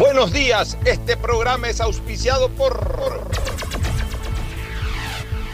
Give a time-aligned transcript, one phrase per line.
[0.00, 3.28] Buenos días, este programa es auspiciado por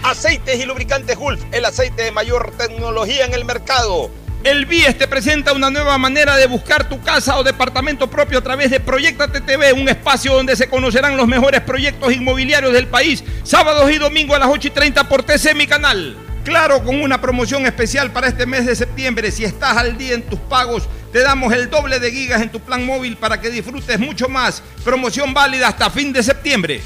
[0.05, 4.09] Aceites y Lubricantes Gulf, el aceite de mayor tecnología en el mercado.
[4.45, 8.43] El BIES te presenta una nueva manera de buscar tu casa o departamento propio a
[8.43, 13.25] través de Proyectate TV, un espacio donde se conocerán los mejores proyectos inmobiliarios del país,
[13.43, 16.17] sábados y domingos a las 8 y 30 por TC, mi canal.
[16.45, 20.23] Claro, con una promoción especial para este mes de septiembre, si estás al día en
[20.23, 23.99] tus pagos, te damos el doble de gigas en tu plan móvil para que disfrutes
[23.99, 24.63] mucho más.
[24.85, 26.83] Promoción válida hasta fin de septiembre.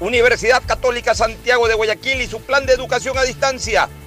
[0.00, 3.90] Universidad Católica Santiago de Guayaquil y su plan de educación a distancia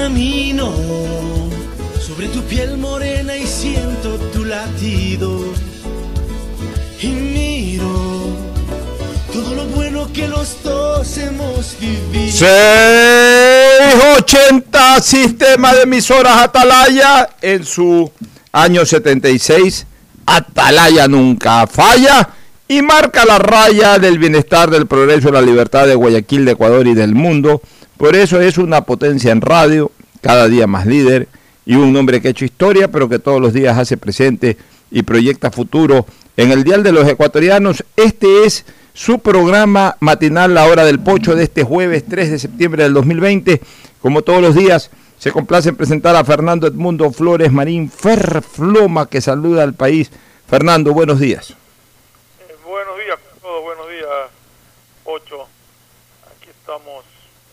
[0.00, 0.72] Camino
[2.00, 5.40] sobre tu piel morena y siento tu latido.
[7.02, 8.28] Y miro
[9.32, 12.30] todo lo bueno que los dos hemos vivido.
[12.30, 18.08] 680 Sistema de emisoras Atalaya en su
[18.52, 19.84] año 76.
[20.26, 22.28] Atalaya nunca falla
[22.68, 26.94] y marca la raya del bienestar, del progreso, la libertad de Guayaquil, de Ecuador y
[26.94, 27.60] del mundo.
[27.98, 29.90] Por eso es una potencia en radio,
[30.22, 31.28] cada día más líder
[31.66, 34.56] y un hombre que ha hecho historia, pero que todos los días hace presente
[34.90, 37.84] y proyecta futuro en el Dial de los Ecuatorianos.
[37.96, 38.64] Este es
[38.94, 43.60] su programa matinal La Hora del Pocho de este jueves 3 de septiembre del 2020.
[44.00, 49.20] Como todos los días, se complace en presentar a Fernando Edmundo Flores Marín Ferfloma, que
[49.20, 50.10] saluda al país.
[50.48, 51.50] Fernando, buenos días.
[51.50, 54.08] Eh, buenos días a todos, buenos días,
[55.04, 55.48] Pocho.
[56.30, 57.04] Aquí estamos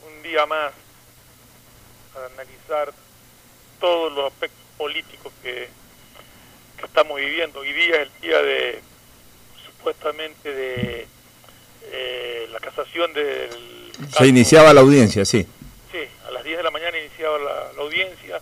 [0.06, 0.74] un día más
[2.14, 2.94] para analizar
[3.80, 5.70] todos los aspectos políticos que,
[6.78, 7.62] que estamos viviendo.
[7.62, 8.80] Hoy día es el día de,
[9.66, 11.08] supuestamente, de
[11.84, 13.50] eh, la casación del...
[14.12, 15.48] Se iniciaba la audiencia, sí.
[15.94, 18.42] Sí, a las 10 de la mañana iniciaba la, la audiencia,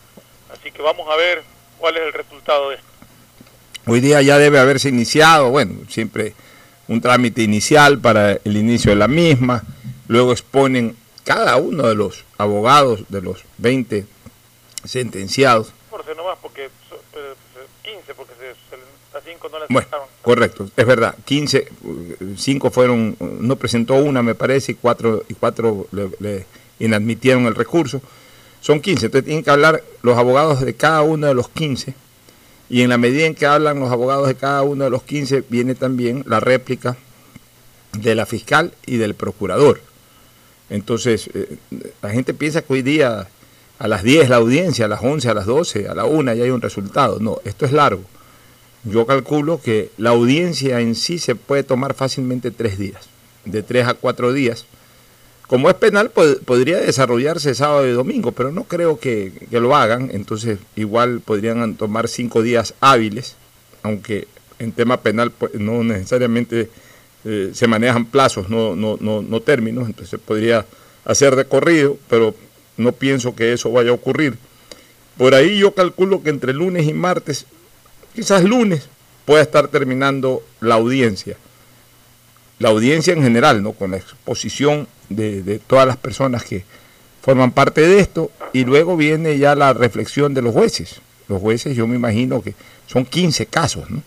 [0.52, 1.44] así que vamos a ver
[1.78, 2.88] cuál es el resultado de esto.
[3.86, 6.34] Hoy día ya debe haberse iniciado, bueno, siempre
[6.88, 9.62] un trámite inicial para el inicio de la misma,
[10.08, 14.06] luego exponen cada uno de los abogados de los 20
[14.84, 15.72] sentenciados.
[15.92, 17.34] 14 nomás, porque so- eh,
[17.84, 19.88] 15, porque se, a 5 no le Bueno,
[20.22, 21.68] correcto, es verdad, 15,
[22.38, 26.46] 5 fueron, no presentó una me parece, y cuatro, y cuatro le, le
[26.80, 28.02] inadmitieron el recurso.
[28.62, 31.94] Son 15, entonces tienen que hablar los abogados de cada uno de los 15
[32.70, 35.44] y en la medida en que hablan los abogados de cada uno de los 15
[35.50, 36.96] viene también la réplica
[37.92, 39.82] de la fiscal y del procurador.
[40.74, 41.56] Entonces, eh,
[42.02, 43.28] la gente piensa que hoy día
[43.78, 46.44] a las 10 la audiencia, a las 11, a las 12, a la 1 ya
[46.44, 47.20] hay un resultado.
[47.20, 48.02] No, esto es largo.
[48.84, 53.04] Yo calculo que la audiencia en sí se puede tomar fácilmente tres días,
[53.46, 54.66] de tres a cuatro días.
[55.48, 59.76] Como es penal, pod- podría desarrollarse sábado y domingo, pero no creo que, que lo
[59.76, 63.36] hagan, entonces igual podrían tomar cinco días hábiles,
[63.84, 64.28] aunque
[64.58, 66.70] en tema penal pues, no necesariamente
[67.26, 70.66] eh, se manejan plazos, no, no, no, no términos, entonces podría
[71.06, 72.36] hacer de corrido, pero
[72.78, 74.38] no pienso que eso vaya a ocurrir.
[75.18, 77.46] Por ahí yo calculo que entre lunes y martes,
[78.16, 78.88] quizás lunes,
[79.26, 81.38] pueda estar terminando la audiencia.
[82.60, 83.74] La audiencia en general, ¿no?
[83.74, 86.64] Con la exposición de, de todas las personas que,
[87.24, 91.00] forman parte de esto y luego viene ya la reflexión de los jueces.
[91.30, 92.54] Los jueces yo me imagino que
[92.86, 94.04] son 15 casos, ¿no?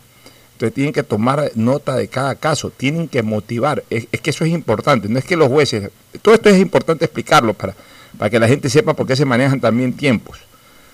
[0.56, 3.84] Entonces tienen que tomar nota de cada caso, tienen que motivar.
[3.90, 5.90] Es, que eso es importante, no es que los jueces,
[6.22, 7.74] todo esto es importante explicarlo para,
[8.16, 10.38] para que la gente sepa por qué se manejan también tiempos.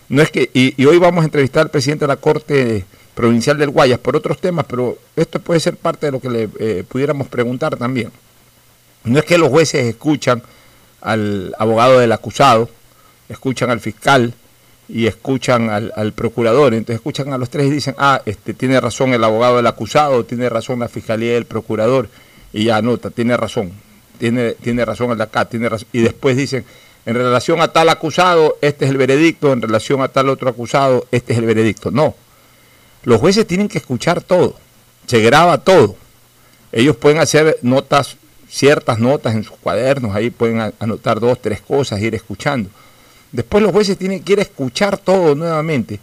[0.09, 3.71] No es que, y, hoy vamos a entrevistar al presidente de la Corte Provincial del
[3.71, 7.29] Guayas por otros temas, pero esto puede ser parte de lo que le eh, pudiéramos
[7.29, 8.11] preguntar también.
[9.05, 10.43] No es que los jueces escuchan
[11.01, 12.69] al abogado del acusado,
[13.29, 14.35] escuchan al fiscal,
[14.95, 19.15] y escuchan al, procurador, entonces escuchan a los tres y dicen, ah, este, tiene razón
[19.15, 22.11] el abogado del acusado, tiene razón la fiscalía del procurador,
[22.53, 23.73] y ya anota, tiene razón,
[24.19, 26.67] tiene, tiene razón el de acá, tiene razón, y después dicen,
[27.07, 31.07] en relación a tal acusado, este es el veredicto, en relación a tal otro acusado,
[31.11, 31.91] este es el veredicto.
[31.91, 32.15] No,
[33.05, 34.57] los jueces tienen que escuchar todo,
[35.07, 35.97] se graba todo.
[36.71, 41.99] Ellos pueden hacer notas, ciertas notas en sus cuadernos, ahí pueden anotar dos, tres cosas,
[42.03, 42.69] ir escuchando
[43.33, 45.99] Después los jueces tienen que ir a escuchar todo nuevamente,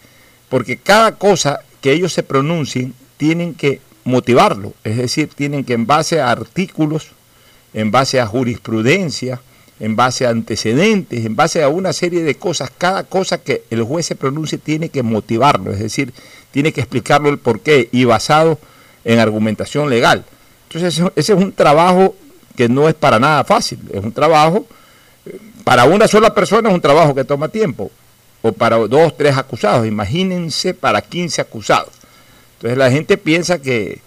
[0.49, 5.85] porque cada cosa que ellos se pronuncien tienen que motivarlo, es decir, tienen que en
[5.85, 7.11] base a artículos,
[7.73, 9.41] en base a jurisprudencia,
[9.79, 13.83] en base a antecedentes, en base a una serie de cosas, cada cosa que el
[13.83, 16.11] juez se pronuncie tiene que motivarlo, es decir,
[16.51, 18.59] tiene que explicarlo el porqué y basado
[19.05, 20.25] en argumentación legal.
[20.67, 22.15] Entonces ese es un trabajo
[22.55, 24.65] que no es para nada fácil, es un trabajo
[25.63, 27.91] para una sola persona es un trabajo que toma tiempo,
[28.41, 29.85] o para dos, tres acusados.
[29.85, 31.93] Imagínense para 15 acusados.
[32.57, 34.01] Entonces la gente piensa que,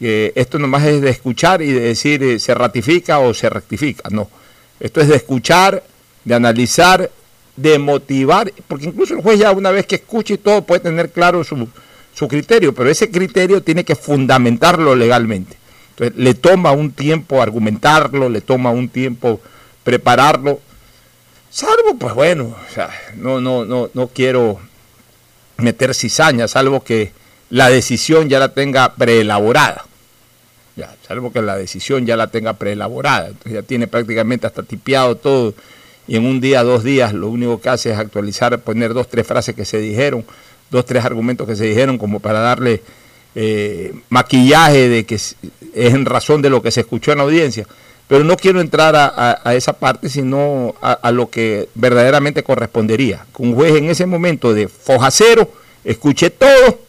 [0.00, 4.08] esto nomás es de escuchar y de decir eh, se ratifica o se rectifica.
[4.10, 4.30] No,
[4.78, 5.82] esto es de escuchar,
[6.24, 7.10] de analizar,
[7.56, 11.10] de motivar, porque incluso el juez ya una vez que escuche y todo puede tener
[11.10, 11.68] claro su,
[12.14, 15.56] su criterio, pero ese criterio tiene que fundamentarlo legalmente.
[15.90, 19.40] Entonces le toma un tiempo argumentarlo, le toma un tiempo
[19.82, 20.60] prepararlo
[21.58, 24.60] Salvo, pues bueno, o sea, no, no, no, no quiero
[25.56, 27.10] meter cizaña, salvo que
[27.50, 29.84] la decisión ya la tenga preelaborada.
[30.76, 33.26] Ya, salvo que la decisión ya la tenga preelaborada.
[33.26, 35.52] Entonces ya tiene prácticamente hasta tipeado todo.
[36.06, 39.26] Y en un día, dos días, lo único que hace es actualizar, poner dos, tres
[39.26, 40.24] frases que se dijeron,
[40.70, 42.84] dos, tres argumentos que se dijeron, como para darle
[43.34, 45.34] eh, maquillaje de que es
[45.74, 47.66] en razón de lo que se escuchó en la audiencia.
[48.08, 53.26] Pero no quiero entrar a, esa parte, sino a, lo que verdaderamente correspondería.
[53.36, 55.52] Un juez en ese momento de foja cero
[55.84, 56.80] escuche todo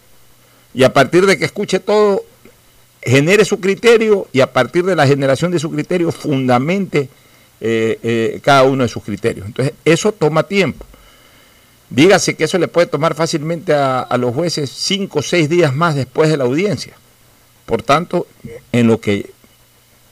[0.73, 2.23] y a partir de que escuche todo
[3.01, 7.09] genere su criterio y a partir de la generación de su criterio fundamente
[7.59, 9.45] eh, eh, cada uno de sus criterios.
[9.45, 10.85] Entonces, eso toma tiempo.
[11.89, 15.75] Dígase que eso le puede tomar fácilmente a, a los jueces cinco o seis días
[15.75, 16.93] más después de la audiencia.
[17.65, 18.25] Por tanto,
[18.71, 19.31] en lo que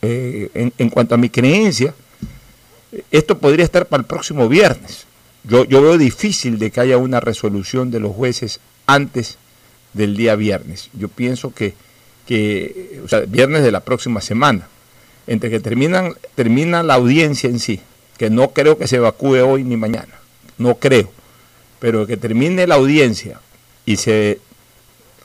[0.01, 1.94] eh, en, cuanto a mi creencia,
[3.11, 5.05] esto podría estar para el próximo viernes.
[5.44, 9.38] Yo, yo veo difícil de que haya una resolución de los jueces antes
[9.94, 10.89] del día viernes.
[10.94, 11.73] Yo pienso que,
[12.25, 14.67] que o sea, viernes de la próxima semana,
[15.27, 17.81] entre que terminan, termina la audiencia en sí,
[18.17, 20.15] que no creo que se evacúe hoy ni mañana,
[20.57, 21.11] no creo,
[21.79, 23.39] pero que termine la audiencia
[23.85, 24.39] y se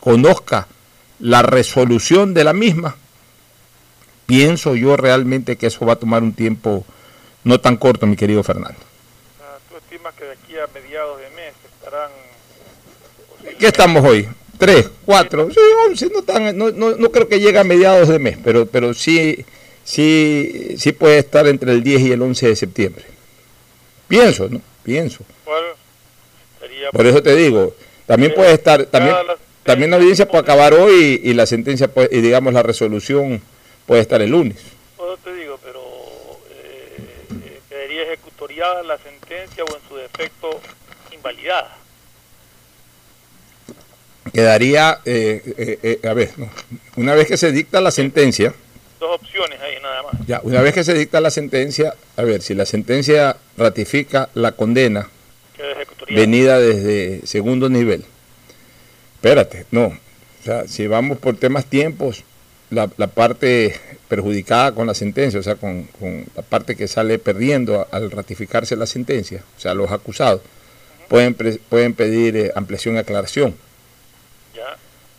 [0.00, 0.66] conozca
[1.20, 2.96] la resolución de la misma,
[4.26, 6.84] pienso yo realmente que eso va a tomar un tiempo
[7.44, 8.78] no tan corto, mi querido Fernando.
[9.40, 12.10] Ah, ¿Tú estimas que de aquí a mediados de mes estarán...
[13.58, 14.28] ¿Qué estamos hoy?
[14.58, 14.88] ¿Tres?
[15.04, 15.50] ¿Cuatro?
[15.50, 19.44] Sí, once, no, no, no, creo que llegue a mediados de mes, pero, pero sí,
[19.82, 23.04] sí, sí puede estar entre el 10 y el 11 de septiembre.
[24.06, 24.60] Pienso, ¿no?
[24.84, 25.24] Pienso.
[26.92, 27.74] Por eso te digo,
[28.06, 29.16] también puede estar, también,
[29.62, 33.40] también la audiencia puede acabar hoy y, la sentencia, y digamos la resolución
[33.86, 34.58] puede estar el lunes.
[34.96, 35.82] Puedo te digo, pero
[36.50, 40.60] eh, quedaría ejecutoriada la sentencia o en su defecto
[41.12, 41.76] invalidada.
[44.32, 46.30] Quedaría, eh, eh, eh, a ver,
[46.96, 48.54] una vez que se dicta la sentencia.
[49.00, 50.12] Dos opciones ahí nada más.
[50.26, 54.52] Ya, una vez que se dicta la sentencia, a ver, si la sentencia ratifica la
[54.52, 55.08] condena
[56.08, 58.04] venida desde segundo nivel.
[59.16, 59.86] Espérate, no.
[59.86, 62.24] O sea, si vamos por temas tiempos,
[62.72, 63.74] la, parte
[64.08, 65.88] perjudicada con la sentencia, o sea, con,
[66.34, 70.40] la parte que sale perdiendo al ratificarse la sentencia, o sea, los acusados,
[71.08, 71.34] pueden,
[71.68, 73.54] pueden pedir eh, ampliación y aclaración.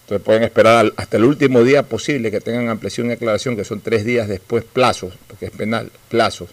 [0.03, 3.79] Entonces pueden esperar hasta el último día posible que tengan ampliación y aclaración, que son
[3.79, 6.50] tres días después plazos, porque es penal, plazos.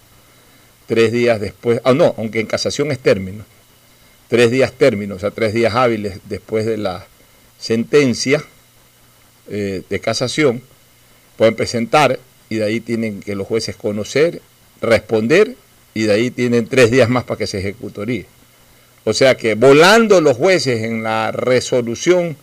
[0.87, 3.45] Tres días después, ah, no, aunque en casación es término.
[4.29, 7.07] Tres días término, o sea, tres días hábiles después de la
[7.59, 8.45] sentencia
[9.49, 10.63] eh, de casación
[11.41, 12.21] pueden presentar
[12.51, 14.43] y de ahí tienen que los jueces conocer,
[14.83, 15.57] responder
[15.95, 18.27] y de ahí tienen tres días más para que se ejecutaría.
[19.05, 22.37] O sea que volando los jueces en la resolución,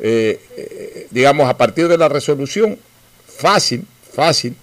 [0.00, 2.78] eh, eh, digamos, a partir de la resolución,
[3.26, 4.54] fácil, fácil,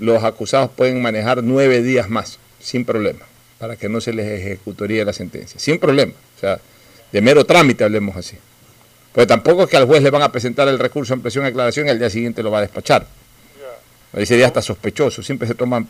[0.00, 3.24] los acusados pueden manejar nueve días más, sin problema,
[3.60, 6.14] para que no se les ejecutaría la sentencia, sin problema.
[6.36, 6.58] O sea,
[7.12, 8.36] de mero trámite, hablemos así.
[9.16, 11.48] Pero tampoco es que al juez le van a presentar el recurso en presión de
[11.48, 13.06] aclaración y al día siguiente lo va a despachar.
[14.12, 15.88] Ese día está sospechoso, siempre se toman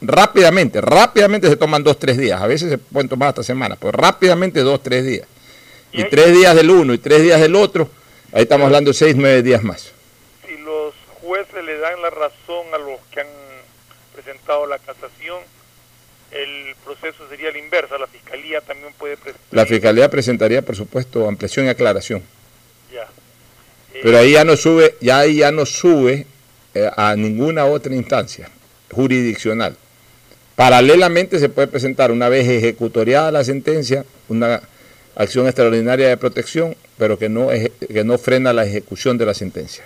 [0.00, 3.92] rápidamente, rápidamente se toman dos, tres días, a veces se pueden tomar hasta semanas, pero
[3.92, 5.26] rápidamente dos, tres días.
[5.92, 7.90] Y tres días del uno y tres días del otro,
[8.32, 9.92] ahí estamos hablando de seis, nueve días más.
[10.46, 13.26] Si los jueces le dan la razón a los que han
[14.14, 15.40] presentado la casación,
[16.30, 19.46] el proceso sería el inverso, la fiscalía también puede presentar.
[19.50, 22.22] La fiscalía presentaría, por supuesto, ampliación y aclaración.
[24.02, 26.26] Pero ahí ya no sube, ya ahí ya no sube
[26.74, 28.50] eh, a ninguna otra instancia
[28.90, 29.76] jurisdiccional.
[30.56, 34.62] Paralelamente se puede presentar, una vez ejecutoriada la sentencia, una
[35.16, 39.84] acción extraordinaria de protección, pero que no, que no frena la ejecución de la sentencia.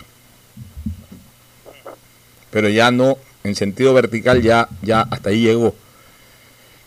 [2.50, 5.74] Pero ya no, en sentido vertical, ya, ya hasta ahí llegó.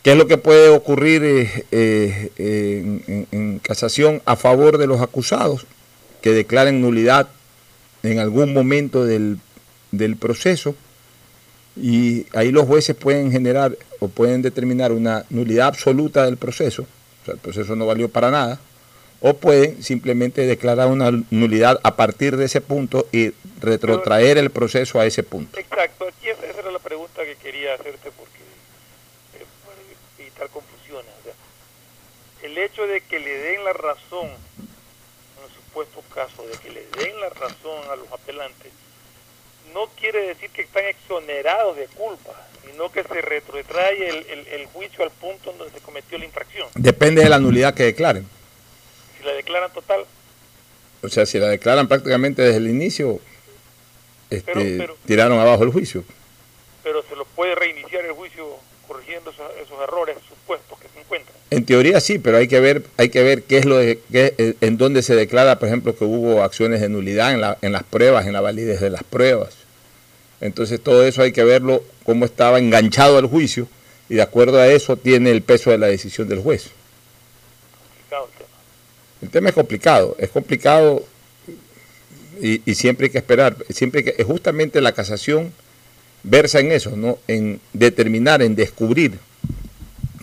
[0.04, 1.62] ¿Qué es lo que puede ocurrir eh,
[2.38, 5.66] eh, en casación a favor de los acusados
[6.22, 7.30] que declaren nulidad
[8.04, 9.40] en algún momento del
[9.92, 10.76] del proceso
[11.76, 17.26] y ahí los jueces pueden generar o pueden determinar una nulidad absoluta del proceso, o
[17.26, 18.60] sea, el proceso no valió para nada,
[19.22, 25.00] o pueden simplemente declarar una nulidad a partir de ese punto y retrotraer el proceso
[25.00, 25.60] a ese punto.
[25.60, 28.40] Exacto, aquí esa era la pregunta que quería hacerte porque
[29.36, 29.46] eh,
[30.20, 31.12] evitar confusiones.
[32.44, 34.30] el hecho de que le den la razón,
[36.20, 38.74] caso de que le den la razón a los apelantes,
[39.74, 42.32] no quiere decir que están exonerados de culpa,
[42.66, 46.68] sino que se retrotrae el, juicio al punto en donde se cometió la infracción.
[46.76, 48.28] Depende de la nulidad que declaren.
[49.18, 50.06] Si la declaran total.
[51.02, 53.22] O sea, si la declaran prácticamente desde el inicio,
[54.30, 56.04] este, tiraron abajo el juicio.
[56.84, 58.58] Pero se lo puede reiniciar el juicio
[58.90, 61.38] corrigiendo esos, errores supuestos que se encuentran.
[61.52, 64.56] En teoría sí, pero hay que ver, hay que ver qué es lo de, qué,
[64.62, 67.84] en dónde se declara, por ejemplo, que hubo acciones de nulidad en, la, en las
[67.84, 69.56] pruebas, en la validez de las pruebas.
[70.42, 73.68] Entonces todo eso hay que verlo cómo estaba enganchado al juicio
[74.10, 76.72] y de acuerdo a eso tiene el peso de la decisión del juez.
[79.22, 81.04] El tema es complicado, es complicado
[82.42, 85.52] y, siempre hay que esperar, siempre que justamente la casación
[86.24, 87.20] versa en eso, ¿no?
[87.28, 89.20] En determinar, en descubrir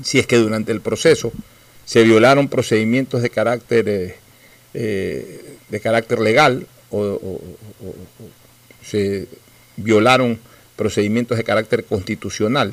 [0.06, 1.32] si es que durante el proceso
[1.84, 4.14] se violaron procedimientos de carácter eh,
[4.72, 7.40] eh, de carácter legal o,
[8.84, 9.26] se
[9.76, 10.38] violaron
[10.76, 12.72] procedimientos de carácter constitucional,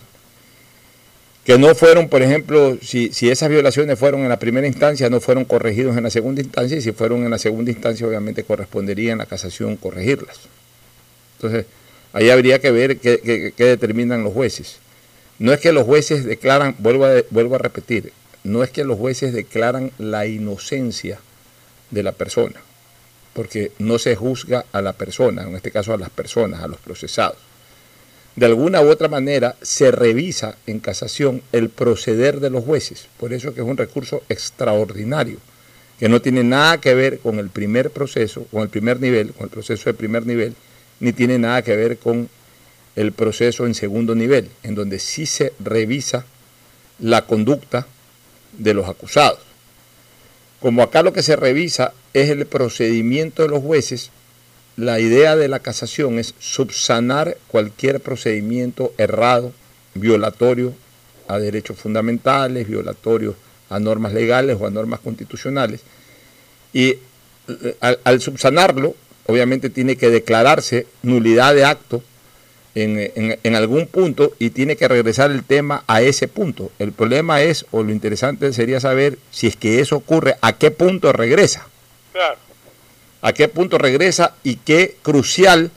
[1.44, 5.20] que no fueron, por ejemplo, si, si, esas violaciones fueron en la primera instancia, no
[5.20, 9.12] fueron corregidos en la segunda instancia, y si fueron en la segunda instancia, obviamente correspondería
[9.12, 10.42] en la casación corregirlas.
[11.38, 11.66] Entonces,
[12.14, 14.78] ahí habría que ver qué, determinan los jueces.
[15.40, 18.14] No es que los jueces declaran, vuelvo a, vuelvo a repetir,
[18.44, 21.20] no es que los jueces declaran la inocencia
[21.92, 22.60] de la persona
[23.34, 26.80] porque no se juzga a la persona, en este caso a las personas, a los
[26.80, 27.38] procesados.
[28.36, 33.34] De alguna u otra manera se revisa en casación el proceder de los jueces, por
[33.34, 35.38] eso que es un recurso extraordinario,
[36.00, 39.46] que no tiene nada que ver con el primer proceso, con el primer nivel, con
[39.46, 40.56] el proceso de primer nivel,
[41.00, 42.30] ni tiene nada que ver con
[42.96, 46.26] el proceso en segundo nivel, en donde sí se revisa
[47.00, 47.88] la conducta
[48.58, 49.40] de los acusados.
[50.60, 54.12] Como acá lo que se revisa es el procedimiento de los jueces,
[54.76, 59.54] la idea de la casación es subsanar cualquier procedimiento errado,
[59.94, 60.74] violatorio
[61.28, 63.36] a derechos fundamentales, violatorio
[63.70, 65.82] a normas legales o a normas constitucionales.
[66.74, 66.98] Y
[67.48, 68.96] eh, al, subsanarlo,
[69.26, 72.04] obviamente tiene que declararse nulidad de acto
[72.76, 76.72] en, algún punto y tiene que regresar el tema a ese punto.
[76.80, 80.72] El problema es, o lo interesante sería saber si es que eso ocurre, a qué
[80.72, 81.68] punto regresa.
[83.22, 85.72] A qué punto regresa y qué crucial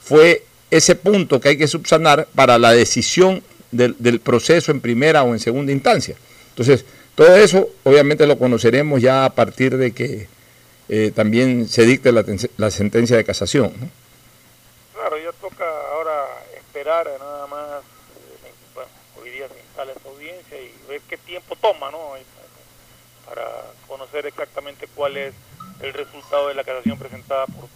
[0.00, 5.32] fue ese punto que hay que subsanar para la decisión del, proceso en primera o
[5.32, 6.16] en segunda instancia.
[6.50, 6.84] Entonces,
[7.14, 10.28] todo eso obviamente lo conoceremos ya a partir de que
[10.88, 12.24] eh, también se dicte la,
[12.56, 13.72] la sentencia de casación.
[13.80, 13.88] ¿no?
[14.94, 16.12] Claro, ya toca ahora
[16.84, 22.14] nada más, eh, hoy día se instala esta audiencia y ver qué tiempo toma, ¿no?
[23.28, 23.46] Para
[23.86, 25.32] conocer exactamente cuál es
[25.80, 27.68] el resultado de la casación presentada por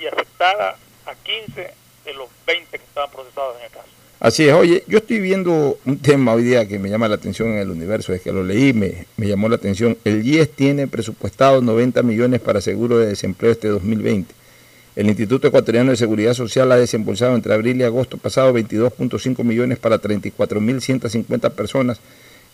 [0.00, 0.76] y aceptada
[1.06, 1.70] a 15
[2.04, 3.88] de los 20 que estaban procesados en el caso.
[4.18, 7.50] Así es, oye, yo estoy viendo un tema hoy día que me llama la atención
[7.50, 9.96] en el universo, es que lo leí, me, me llamó la atención.
[10.04, 14.34] El IES tiene presupuestado 90 millones para seguro de desempleo este 2020.
[14.96, 19.78] El Instituto Ecuatoriano de Seguridad Social ha desembolsado entre abril y agosto pasado 22.5 millones
[19.78, 21.98] para 34.150 personas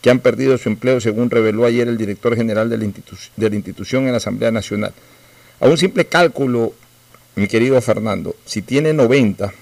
[0.01, 4.13] que han perdido su empleo, según reveló ayer el director general de la, institución en
[4.13, 4.95] la Asamblea Nacional.
[5.61, 6.73] A un simple cálculo,
[7.37, 9.53] mi querido Fernando, si tiene 90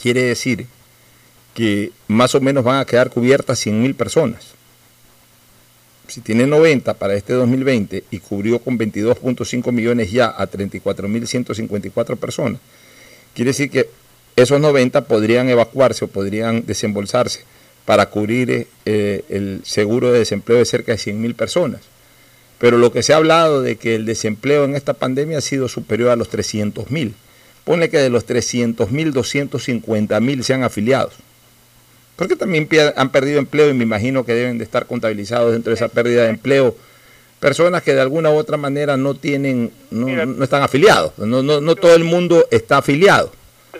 [0.00, 0.66] quiere decir
[1.52, 4.54] que más o menos van a quedar cubiertas 100.000 personas.
[6.08, 12.60] Si tiene 90 para este 2020 y cubrió con 22.5 millones ya a 34.154 personas,
[13.34, 13.88] quiere decir que
[14.36, 17.44] esos 90 podrían evacuarse o podrían desembolsarse
[17.84, 21.80] para cubrir eh, el seguro de desempleo de cerca de 100.000 personas.
[22.58, 25.68] Pero lo que se ha hablado de que el desempleo en esta pandemia ha sido
[25.68, 27.12] superior a los 300.000
[27.64, 31.14] Pone que de los 300 mil, 250 mil sean afiliados.
[32.22, 35.74] Porque también han perdido empleo y me imagino que deben de estar contabilizados dentro de
[35.74, 36.76] esa pérdida de empleo
[37.40, 41.18] personas que de alguna u otra manera no tienen, no, están afiliados.
[41.18, 43.32] No, no, no todo el mundo está afiliado.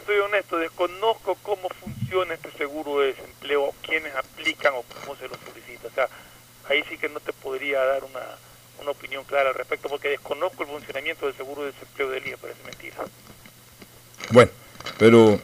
[0.04, 5.36] Soy honesto, desconozco cómo funciona este seguro de desempleo, quiénes aplican o cómo se lo
[5.46, 5.86] solicita.
[5.86, 6.08] O sea,
[6.68, 8.26] ahí sí que no te podría dar una,
[8.80, 12.36] una opinión clara al respecto, porque desconozco el funcionamiento del seguro de desempleo del IE,
[12.38, 12.96] parece mentira.
[14.30, 14.50] Bueno,
[14.98, 15.38] pero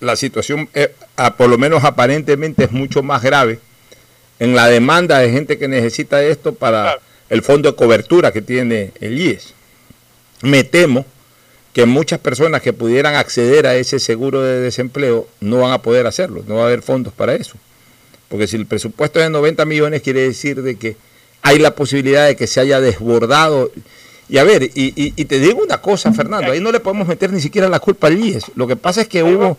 [0.00, 0.92] la situación, eh,
[1.36, 3.58] por lo menos aparentemente, es mucho más grave
[4.38, 8.92] en la demanda de gente que necesita esto para el fondo de cobertura que tiene
[9.00, 9.54] el IES.
[10.42, 11.04] Me temo
[11.72, 16.06] que muchas personas que pudieran acceder a ese seguro de desempleo no van a poder
[16.06, 17.56] hacerlo, no va a haber fondos para eso.
[18.28, 20.96] Porque si el presupuesto es de 90 millones, quiere decir de que
[21.42, 23.70] hay la posibilidad de que se haya desbordado
[24.28, 27.40] y a ver, y, te digo una cosa, Fernando, ahí no le podemos meter ni
[27.40, 28.52] siquiera la culpa al IES.
[28.56, 29.56] Lo que pasa es que hubo...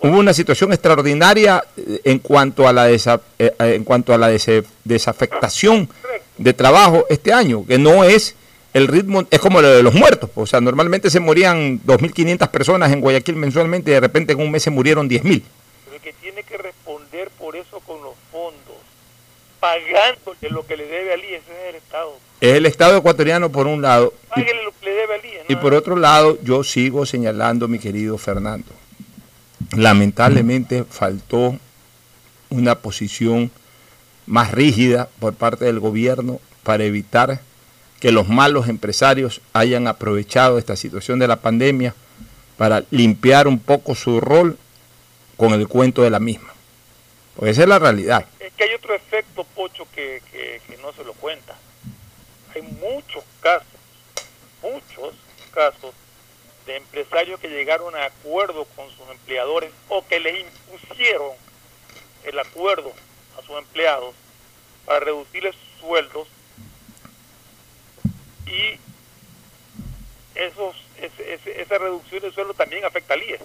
[0.00, 2.98] Hubo una situación extraordinaria eh, en cuanto a la, eh,
[3.38, 4.28] eh, en cuanto a la
[4.84, 5.88] desafectación
[6.36, 8.36] de trabajo este año, que no es
[8.74, 10.30] el ritmo, es como lo de los muertos.
[10.34, 14.50] O sea, normalmente se morían 2.500 personas en Guayaquil mensualmente y de repente en un
[14.50, 15.42] mes se murieron 10.000.
[15.86, 18.76] Pero que tiene que responder por eso con los fondos,
[19.60, 22.25] pagándole lo que le debe al IES es el Estado.
[22.40, 24.12] Es el Estado ecuatoriano por un lado.
[25.48, 28.66] Y, por otro lado, yo sigo señalando, mi querido Fernando,
[29.74, 31.58] lamentablemente faltó
[32.50, 33.50] una posición
[34.26, 37.40] más rígida por parte del gobierno para evitar
[38.00, 41.94] que los malos empresarios hayan aprovechado esta situación de la pandemia
[42.58, 44.58] para limpiar un poco su rol
[45.36, 46.52] con el cuento de la misma.
[47.34, 48.26] Porque esa es la realidad.
[48.40, 51.56] Es que hay otro efecto, Pocho, que, que no se lo cuenta
[52.56, 53.68] hay muchos casos,
[54.62, 55.14] muchos
[55.52, 55.94] casos
[56.64, 61.32] de empresarios que llegaron a acuerdo con sus empleadores o que les impusieron
[62.24, 62.92] el acuerdo
[63.38, 64.14] a sus empleados
[64.86, 66.28] para reducirles sueldos
[68.46, 68.80] y
[70.34, 73.40] esos, esa reducción de sueldo también afecta al IES,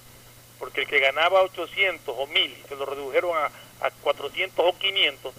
[0.57, 3.51] porque el que ganaba 800 o 1000 se lo redujeron a,
[3.85, 5.33] a 400 o 500,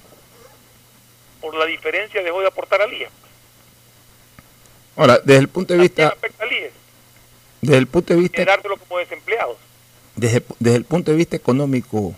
[1.41, 3.11] por la diferencia dejó de aportar al IES.
[4.97, 6.15] Ahora, desde el punto de vista...
[7.61, 8.45] Desde el punto de vista...
[8.89, 9.57] como desempleados.
[10.17, 12.15] Desde, desde el punto de vista económico,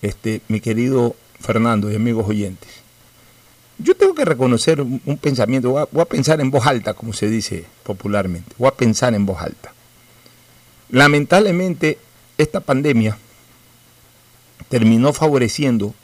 [0.00, 2.70] este, mi querido Fernando y amigos oyentes,
[3.78, 7.12] yo tengo que reconocer un, pensamiento, voy a, voy a, pensar en voz alta, como
[7.12, 9.72] se dice popularmente, voy a pensar en voz alta.
[10.90, 11.98] Lamentablemente,
[12.38, 13.18] esta pandemia
[14.68, 15.94] terminó favoreciendo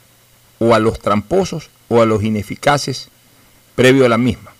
[0.59, 3.09] o a los tramposos o a los ineficaces
[3.75, 4.54] previo a la misma.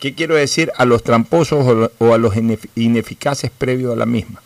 [0.00, 2.34] ¿Qué quiero decir a los tramposos o a los
[2.74, 4.42] ineficaces previo a la misma?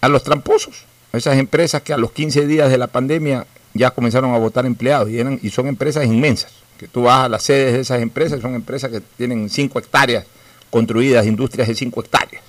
[0.00, 3.90] A los tramposos, a esas empresas que a los 15 días de la pandemia ya
[3.90, 7.80] comenzaron a votar empleados y, son empresas inmensas, que tú vas a las sedes de
[7.80, 10.24] esas empresas, son empresas que tienen 5 hectáreas
[10.70, 12.42] construidas, industrias de 5 hectáreas,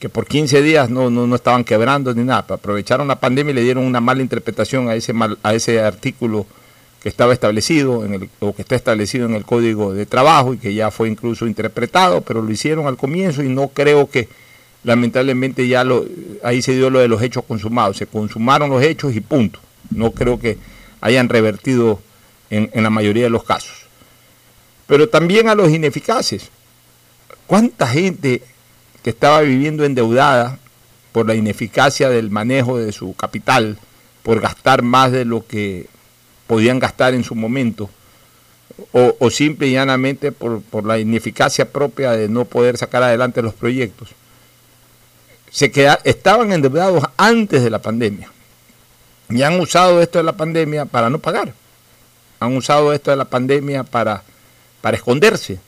[0.00, 3.62] que por 15 días no, no, estaban quebrando ni nada, aprovecharon la pandemia y le
[3.62, 6.46] dieron una mala interpretación a ese, mal, a ese artículo
[7.02, 10.58] que estaba establecido en el, o que está establecido en el código de trabajo y
[10.58, 14.28] que ya fue incluso interpretado, pero lo hicieron al comienzo y no creo que
[14.82, 16.04] lamentablemente ya lo,
[16.42, 19.60] ahí se dio lo de los hechos consumados, se consumaron los hechos y punto.
[19.90, 20.58] No creo que
[21.00, 22.00] hayan revertido
[22.50, 23.86] en, en la mayoría de los casos.
[24.86, 26.50] Pero también a los ineficaces.
[27.46, 28.42] ¿Cuánta gente
[29.02, 30.58] que estaba viviendo endeudada
[31.12, 33.78] por la ineficacia del manejo de su capital,
[34.22, 35.86] por gastar más de lo que
[36.48, 37.88] podían gastar en su momento,
[38.92, 44.08] o, simple y llanamente por, la ineficacia propia de no poder sacar adelante los proyectos.
[45.50, 48.30] se queda, estaban endeudados antes de la pandemia
[49.30, 51.52] y han usado esto de la pandemia para no pagar.
[52.40, 54.22] Han usado esto de la pandemia para,
[54.80, 55.58] para esconderse.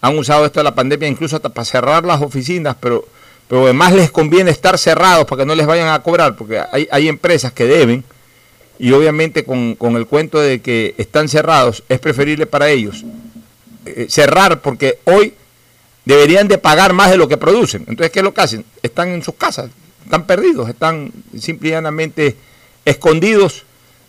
[0.00, 3.04] Han usado esto de la pandemia incluso hasta para cerrar las oficinas, pero,
[3.48, 6.86] pero además les conviene estar cerrados para que no les vayan a cobrar, porque hay,
[6.90, 8.04] hay empresas que deben
[8.80, 13.04] y obviamente con, con, el cuento de que están cerrados es preferible para ellos
[13.84, 15.34] eh, cerrar porque hoy
[16.06, 17.84] deberían de pagar más de lo que producen.
[17.86, 18.64] Entonces, ¿qué es lo que hacen?
[18.82, 19.70] Están en sus casas,
[20.02, 22.36] están perdidos, están simplemente
[22.86, 23.64] escondidos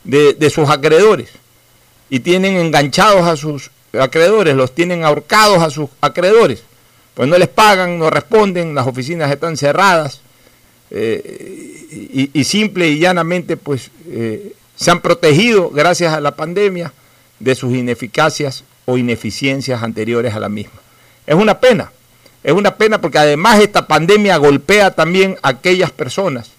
[0.06, 1.30] de, de sus acreedores
[2.10, 6.64] y tienen enganchados a sus acreedores, los tienen ahorcados a sus acreedores.
[7.14, 10.22] Pues no les pagan, no responden, las oficinas están cerradas
[10.92, 16.94] eh, y, y, simple y llanamente pues eh, se han protegido gracias a la pandemia
[17.40, 20.80] de sus ineficacias o ineficiencias anteriores a la misma.
[21.26, 21.92] Es una pena,
[22.44, 26.52] es una pena porque además esta pandemia golpea también a aquellas personas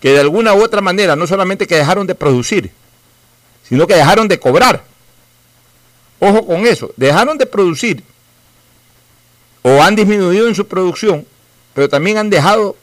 [0.00, 2.70] que de alguna u otra manera no solamente que dejaron de producir,
[3.66, 4.84] sino que dejaron de cobrar.
[6.20, 8.02] Ojo con eso, dejaron de producir
[9.62, 11.26] o han disminuido en su producción,
[11.72, 12.76] pero también han dejado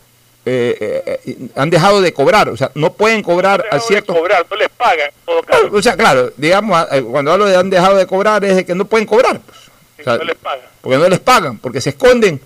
[0.45, 4.15] eh, eh, han dejado de cobrar, o sea, no pueden cobrar a ciertos...
[4.15, 5.11] cobrar, no les pagan.
[5.25, 5.69] Todo caso.
[5.71, 8.73] O sea, claro, digamos, eh, cuando hablo de han dejado de cobrar es de que
[8.73, 9.39] no pueden cobrar.
[9.39, 9.57] Pues.
[9.99, 10.65] O sea, no les pagan.
[10.81, 12.41] Porque no les pagan, porque se esconden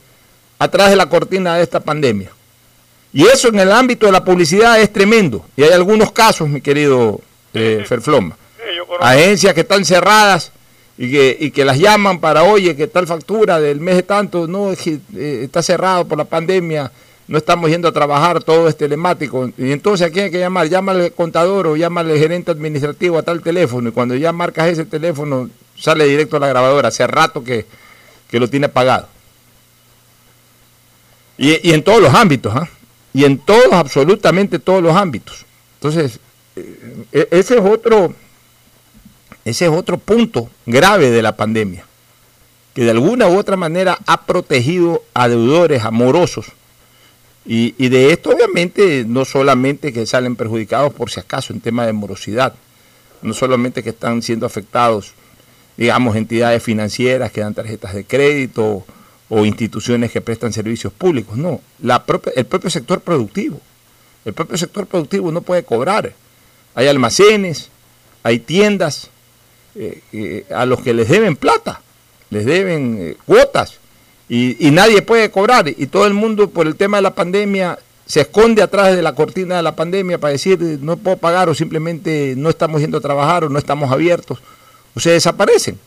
[0.60, 2.32] atrás de la cortina de esta pandemia.
[3.14, 5.46] Y eso en el ámbito de la publicidad es tremendo.
[5.56, 7.22] Y hay algunos casos, mi querido
[7.54, 8.38] eh, Ferfloma.
[8.58, 8.64] Sí.
[9.00, 10.52] Agencias que están cerradas
[10.98, 14.48] y que, y que las llaman para, oye, que tal factura del mes de tanto,
[14.48, 16.92] no, es que eh, está cerrado por la pandemia,
[17.28, 19.50] no estamos yendo a trabajar, todo es telemático.
[19.58, 20.70] Y entonces, ¿a quién hay que llamar?
[20.70, 23.90] Llámale al contador o llámale al gerente administrativo a tal teléfono.
[23.90, 26.90] Y cuando ya marcas ese teléfono, sale directo a la grabadora.
[26.90, 27.66] Hace rato que,
[28.30, 29.08] que lo tiene pagado.
[31.38, 32.70] Y, y en todos los ámbitos, ¿ah?
[33.14, 35.46] Y en todos, absolutamente todos los ámbitos.
[35.80, 36.20] Entonces,
[36.56, 38.14] eh, ese es otro,
[39.46, 41.86] ese es otro punto grave de la pandemia,
[42.74, 46.48] que de alguna u otra manera ha protegido a deudores amorosos.
[47.46, 51.86] Y, y, de esto obviamente no solamente que salen perjudicados por si acaso en tema
[51.86, 52.56] de morosidad,
[53.22, 55.14] no solamente que están siendo afectados,
[55.78, 58.84] digamos, entidades financieras que dan tarjetas de crédito
[59.30, 62.04] o instituciones que prestan servicios públicos, no, la
[62.36, 63.60] el propio sector productivo.
[64.24, 66.14] El propio sector productivo no puede cobrar.
[66.74, 67.70] Hay almacenes,
[68.24, 69.10] hay tiendas
[69.76, 71.82] eh, eh, a los que les deben plata,
[72.30, 73.80] les deben eh, cuotas
[74.28, 75.68] y, y, nadie puede cobrar.
[75.68, 79.16] Y todo el mundo por el tema de la pandemia se esconde atrás de la
[79.16, 83.02] cortina de la pandemia para decir no puedo pagar o simplemente no estamos yendo a
[83.02, 84.40] trabajar o no estamos abiertos
[84.96, 85.80] o se desaparecen.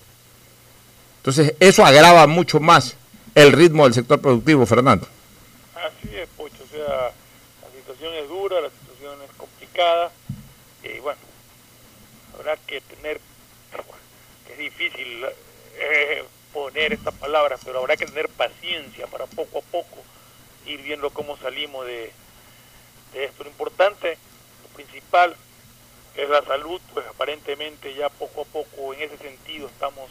[1.18, 2.96] Entonces eso agrava mucho más
[3.34, 5.06] el ritmo del sector productivo, Fernando.
[5.74, 6.64] Así es, Pocho.
[6.64, 7.12] O sea,
[7.62, 10.10] la situación es dura, la situación es complicada
[10.82, 11.20] y bueno,
[12.34, 13.20] habrá que tener,
[14.52, 15.24] es difícil
[15.78, 16.24] eh,
[16.58, 19.96] poner estas palabras, pero habrá que tener paciencia para poco a poco
[20.66, 22.12] ir viendo cómo salimos de,
[23.14, 23.44] esto.
[23.44, 24.18] Lo importante,
[24.62, 25.36] lo principal,
[26.16, 30.10] es la salud, pues aparentemente ya poco a poco en ese sentido estamos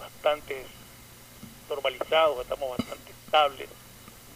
[0.00, 0.66] bastante
[1.68, 3.68] normalizados, estamos bastante estables.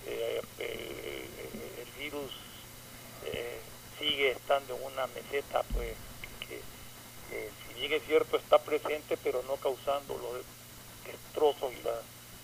[0.07, 2.31] Eh, el virus
[3.27, 3.61] eh,
[3.99, 5.97] sigue estando en una meseta, pues,
[6.49, 6.61] que,
[7.29, 10.45] que, si bien es cierto está presente, pero no causando los
[11.37, 11.95] y las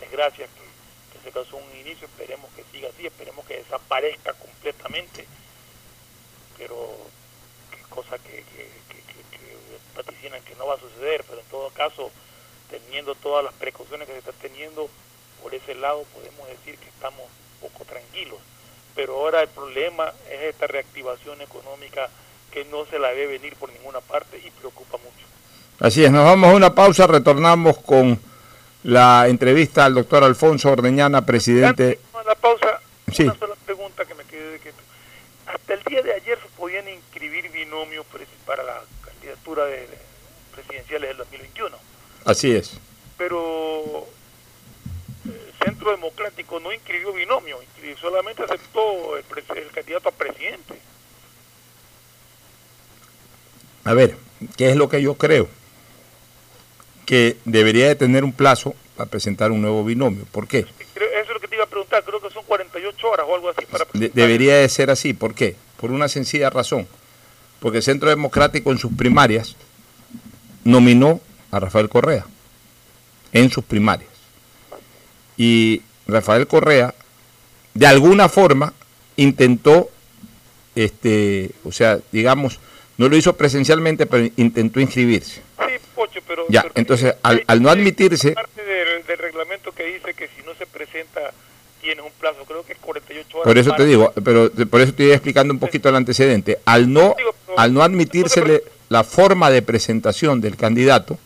[0.01, 2.07] desgracias que, que se causó en un inicio.
[2.07, 5.27] Esperemos que siga así, esperemos que desaparezca completamente,
[6.57, 6.96] pero
[7.90, 8.70] cosa que, que,
[10.44, 12.11] que, no va a suceder, pero en todo caso
[12.70, 14.88] teniendo todas las precauciones que se están teniendo,
[15.42, 17.25] por ese lado podemos decir que estamos
[17.61, 18.38] poco tranquilos.
[18.94, 22.09] Pero ahora el problema es esta reactivación económica
[22.51, 25.27] que no se la ve venir por ninguna parte y preocupa mucho.
[25.79, 28.18] Así es, nos vamos a una pausa, retornamos con
[28.87, 31.99] la entrevista al doctor Alfonso Ordeñana, presidente.
[32.25, 32.81] La pausa,
[33.12, 33.25] sí.
[33.25, 34.72] una sola pregunta que me quedé de que
[35.46, 38.07] hasta el día de ayer se podían inscribir binomios
[38.46, 39.99] para la candidatura de, de
[40.55, 41.77] presidenciales del 2021.
[42.27, 42.79] Así es.
[43.18, 44.07] Pero
[45.25, 47.59] el Centro Democrático no inscribió binomio,
[48.01, 49.25] solamente aceptó el,
[49.57, 50.79] el, candidato a presidente.
[53.83, 54.16] A ver,
[54.57, 55.49] ¿qué es lo que yo creo?
[57.07, 60.27] Que debería de tener un plazo para presentar un nuevo binomio.
[60.31, 60.59] ¿Por qué?
[60.59, 60.69] Eso
[61.23, 63.64] es lo que te iba a preguntar, creo que son 48 horas o algo así
[63.66, 65.57] para de Debería de ser así, ¿por qué?
[65.79, 66.87] Por una sencilla razón.
[67.61, 69.57] Porque el Centro Democrático en sus primarias
[70.64, 72.27] nominó a Rafael Correa
[73.33, 74.11] en sus primarias.
[75.37, 76.95] Y Rafael Correa,
[77.75, 78.73] de alguna forma,
[79.16, 79.90] intentó,
[80.75, 82.59] este, o sea, digamos,
[82.97, 85.42] no lo hizo presencialmente, pero intentó inscribirse.
[85.59, 85.73] Sí,
[86.26, 86.44] pero...
[86.48, 90.14] Ya, pero- entonces, al- hay- al no hay admitirse- parte del, del reglamento que dice
[90.14, 91.20] que si no se presenta
[91.80, 93.44] tienes un plazo, creo que es 48 horas.
[93.44, 96.58] Por eso te digo, pero te- por eso estoy explicando un poquito el antecedente.
[96.64, 97.14] Al no,
[97.56, 101.18] al no admitírsele la forma de presentación del candidato,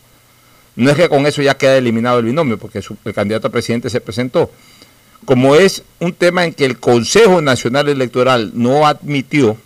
[0.75, 3.51] no es que con eso ya queda eliminado el binomio, porque su- el candidato a
[3.51, 4.51] presidente se presentó.
[5.25, 9.57] Como es un tema en que el Consejo Nacional Electoral no admitió,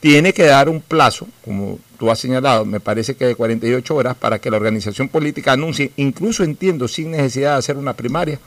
[0.00, 4.16] tiene que dar un plazo, como tú has señalado, me parece que de 48 horas,
[4.16, 8.40] para que la organización política anuncie, incluso entiendo, sin necesidad de hacer una primaria,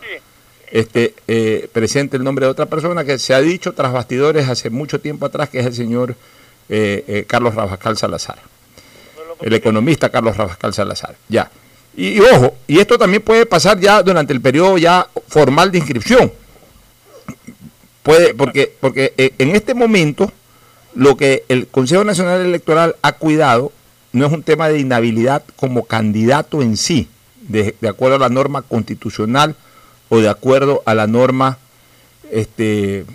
[0.71, 4.71] este, eh, presente el nombre de otra persona que se ha dicho tras bastidores hace
[4.71, 6.15] mucho tiempo atrás, que es el señor
[6.69, 8.39] eh, eh, Carlos Rabascal Salazar,
[9.39, 11.15] el economista Carlos Rabascal Salazar.
[11.29, 11.51] Ya.
[11.95, 15.77] Y, y ojo, y esto también puede pasar ya durante el periodo ya formal de
[15.77, 16.33] inscripción.
[18.01, 20.31] Puede, porque, porque en este momento
[20.95, 23.71] lo que el Consejo Nacional Electoral ha cuidado
[24.11, 27.07] no es un tema de inhabilidad como candidato en sí,
[27.41, 29.55] de, de acuerdo a la norma constitucional
[30.09, 31.57] o de acuerdo a la norma
[32.31, 33.05] este,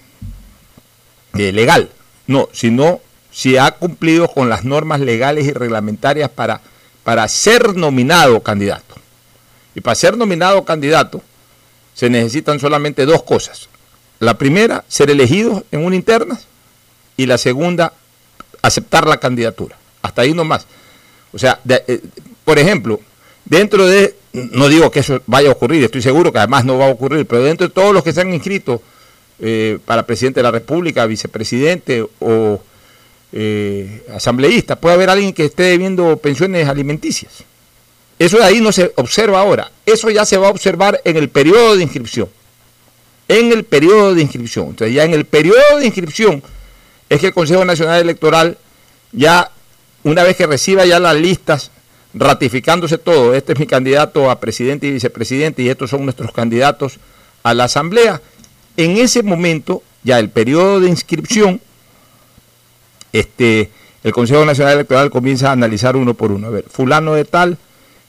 [1.35, 1.91] eh, legal.
[2.27, 6.61] No, sino si ha cumplido con las normas legales y reglamentarias para,
[7.05, 8.97] para ser nominado candidato.
[9.75, 11.23] Y para ser nominado candidato
[11.95, 13.69] se necesitan solamente dos cosas.
[14.19, 16.39] La primera, ser elegido en una interna
[17.19, 17.93] y la segunda,
[18.63, 19.77] aceptar la candidatura.
[20.01, 20.67] Hasta ahí nomás.
[21.33, 22.01] O sea, eh,
[22.45, 23.01] por ejemplo,
[23.45, 26.87] dentro de, no digo que eso vaya a ocurrir, estoy seguro que además no va
[26.87, 28.81] a ocurrir, pero dentro de todos los que se han inscrito
[29.41, 32.63] eh, para presidente de la República, vicepresidente o
[33.33, 37.33] eh, asambleísta, puede haber alguien que esté debiendo pensiones alimenticias.
[38.17, 41.29] Eso de ahí no se observa ahora, eso ya se va a observar en el
[41.31, 42.29] periodo de inscripción.
[43.27, 44.69] En el periodo de inscripción.
[44.69, 46.43] Entonces ya en el periodo de inscripción
[47.09, 48.59] es que el Consejo Nacional Electoral
[49.13, 49.51] ya,
[50.05, 51.71] una vez que reciba ya las listas,
[52.15, 56.99] ratificándose todo, este es mi candidato a presidente y vicepresidente y estos son nuestros candidatos
[57.43, 58.21] a la Asamblea,
[58.77, 61.61] en ese momento, ya el periodo de inscripción,
[63.13, 63.71] este,
[64.05, 66.47] el Consejo Nacional Electoral comienza a analizar uno por uno.
[66.47, 67.59] A ver, fulano de tal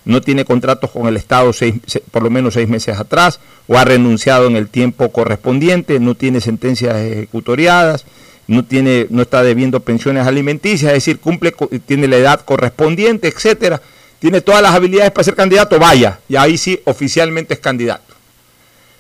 [0.06, 3.78] no tiene contratos con el Estado seis- se- por lo menos seis meses atrás, o
[3.78, 8.06] ha renunciado en el tiempo correspondiente, no tiene sentencias ejecutoriadas,
[8.50, 11.54] no tiene, no está debiendo pensiones alimenticias, es decir, cumple,
[11.86, 13.80] tiene la edad correspondiente, etcétera,
[14.18, 18.16] tiene todas las habilidades para ser candidato, vaya, y ahí sí oficialmente es candidato.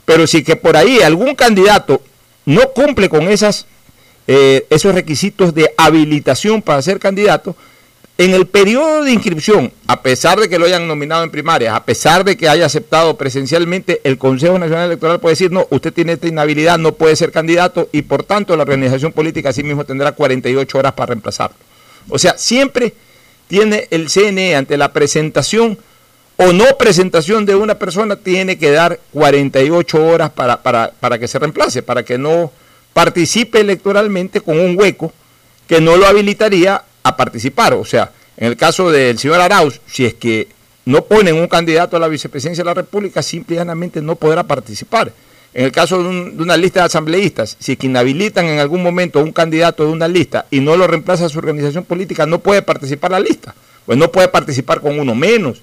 [0.05, 2.03] Pero si que por ahí algún candidato
[2.45, 3.65] no cumple con esas,
[4.27, 7.55] eh, esos requisitos de habilitación para ser candidato,
[8.19, 11.86] en el periodo de inscripción, a pesar de que lo hayan nominado en primarias, a
[11.86, 16.12] pesar de que haya aceptado presencialmente, el Consejo Nacional Electoral puede decir, no, usted tiene
[16.12, 20.12] esta inhabilidad, no puede ser candidato y por tanto la organización política sí mismo tendrá
[20.12, 21.55] 48 horas para reemplazarlo.
[22.10, 22.93] O sea, siempre
[23.47, 25.77] tiene el CNE ante la presentación
[26.36, 31.29] o no presentación de una persona, tiene que dar 48 horas para, para, para que
[31.29, 32.51] se reemplace, para que no
[32.91, 35.13] participe electoralmente con un hueco
[35.67, 37.74] que no lo habilitaría a participar.
[37.74, 40.48] O sea, en el caso del señor Arauz, si es que
[40.86, 44.43] no ponen un candidato a la vicepresidencia de la República, simple y llanamente no podrá
[44.43, 45.12] participar.
[45.54, 48.60] En el caso de, un- de una lista de asambleístas, si es que inhabilitan en
[48.60, 52.26] algún momento a un candidato de una lista y no lo reemplaza su organización política,
[52.28, 53.54] no puede participar la lista.
[53.86, 55.62] Pues no puede participar con uno menos,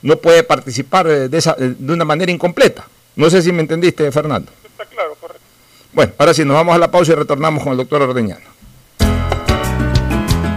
[0.00, 2.88] no puede participar eh, de, esa, eh, de una manera incompleta.
[3.14, 4.50] No sé si me entendiste, Fernando.
[4.64, 5.42] Está claro, correcto.
[5.92, 8.55] Bueno, ahora sí, nos vamos a la pausa y retornamos con el doctor Ordeñano.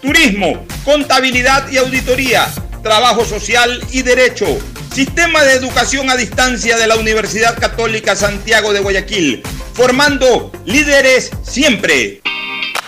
[0.00, 2.46] turismo, contabilidad y auditoría,
[2.82, 4.46] trabajo social y derecho.
[4.92, 9.42] Sistema de educación a distancia de la Universidad Católica Santiago de Guayaquil,
[9.74, 12.22] formando líderes siempre.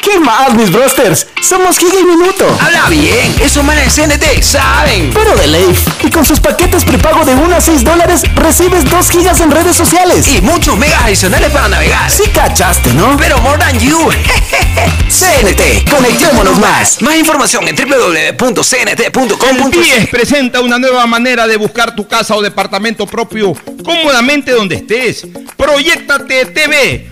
[0.00, 1.26] ¿Qué más, mis brosters?
[1.42, 2.46] Somos Giga y Minuto.
[2.61, 5.11] Habla bien, esos manes de CNT saben.
[5.12, 5.87] Pero de Leif.
[6.02, 9.76] Y con sus paquetes prepago de 1 a 6 dólares, recibes 2 gigas en redes
[9.76, 10.26] sociales.
[10.28, 12.11] Y muchos megas adicionales para navegar.
[12.11, 13.16] Sí cachaste, ¿no?
[13.16, 13.98] Pero more than you.
[15.08, 17.00] CNT, conectémonos más.
[17.02, 19.70] Más información en www.cnt.com.
[19.70, 25.26] BIES presenta una nueva manera de buscar tu casa o departamento propio cómodamente donde estés.
[25.56, 27.08] Proyectate TV,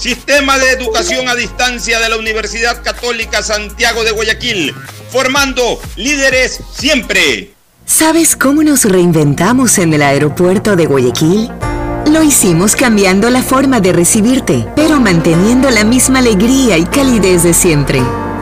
[0.00, 4.74] Sistema de Educación a Distancia de la Universidad Católica Santiago de Guayaquil,
[5.10, 7.52] formando líderes siempre.
[7.84, 11.50] ¿Sabes cómo nos reinventamos en el aeropuerto de Guayaquil?
[12.06, 17.52] Lo hicimos cambiando la forma de recibirte, pero manteniendo la misma alegría y calidez de
[17.52, 18.00] siempre.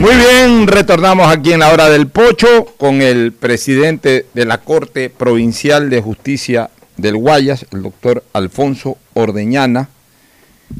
[0.00, 5.08] Muy bien, retornamos aquí en la hora del pocho con el presidente de la Corte
[5.08, 9.88] Provincial de Justicia del Guayas, el doctor Alfonso Ordeñana,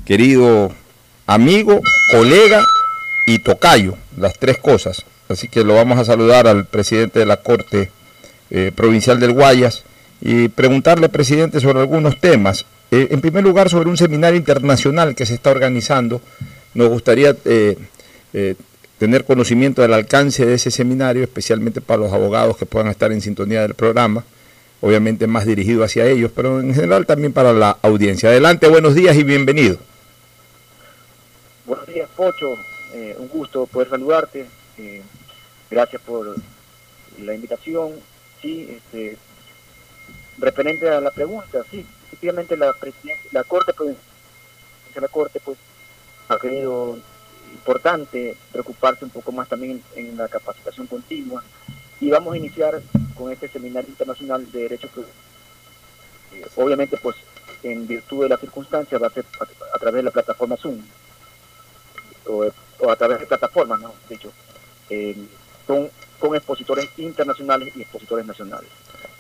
[0.05, 0.71] querido
[1.27, 1.81] amigo,
[2.13, 2.63] colega
[3.27, 5.05] y tocayo, las tres cosas.
[5.29, 7.91] Así que lo vamos a saludar al presidente de la Corte
[8.51, 9.85] eh, provincial del Guayas
[10.21, 12.67] y preguntarle, presidente, sobre algunos temas.
[12.91, 16.21] Eh, en primer lugar, sobre un seminario internacional que se está organizando.
[16.75, 17.77] Nos gustaría eh,
[18.99, 23.21] tener conocimiento del alcance de ese seminario, especialmente para los abogados que puedan estar en
[23.21, 24.25] sintonía del programa,
[24.81, 28.31] obviamente más dirigido hacia ellos, pero en general también para la audiencia.
[28.31, 29.79] Adelante, buenos días y bienvenido.
[31.67, 32.55] Buenos días, Pocho.
[32.95, 34.47] Eh, un gusto poder saludarte.
[34.79, 35.03] Eh,
[35.71, 36.35] gracias por
[37.23, 37.93] la invitación.
[38.41, 39.17] Sí, este,
[40.39, 42.73] referente a la pregunta, sí, efectivamente la
[43.33, 44.05] la Corte Provincial,
[45.01, 45.59] la Corte, pues,
[46.29, 46.99] ha creído
[47.67, 51.43] importante preocuparse un poco más también en, la capacitación continua
[52.01, 52.81] y vamos a iniciar
[53.17, 55.03] con este seminario internacional de derecho Pro-
[56.35, 57.17] eh, obviamente pues
[57.65, 59.45] en virtud de las circunstancias va a ser a,
[59.75, 60.79] a través de la plataforma Zoom
[62.27, 62.47] o,
[62.81, 63.93] o a través de plataformas, ¿no?
[64.09, 64.33] De hecho,
[64.91, 65.17] eh,
[65.67, 65.89] con,
[66.21, 68.69] con expositores internacionales y expositores nacionales.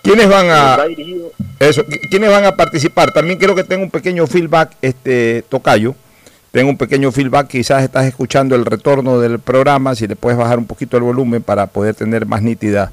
[0.02, 1.84] ¿Quiénes van a va dirigido eso?
[1.84, 3.10] qui- ¿Quiénes van a participar?
[3.12, 5.96] También quiero que tenga un pequeño feedback, este Tocayo.
[6.56, 10.56] Tengo un pequeño feedback, quizás estás escuchando el retorno del programa, si le puedes bajar
[10.58, 12.90] un poquito el volumen para poder tener más nítida,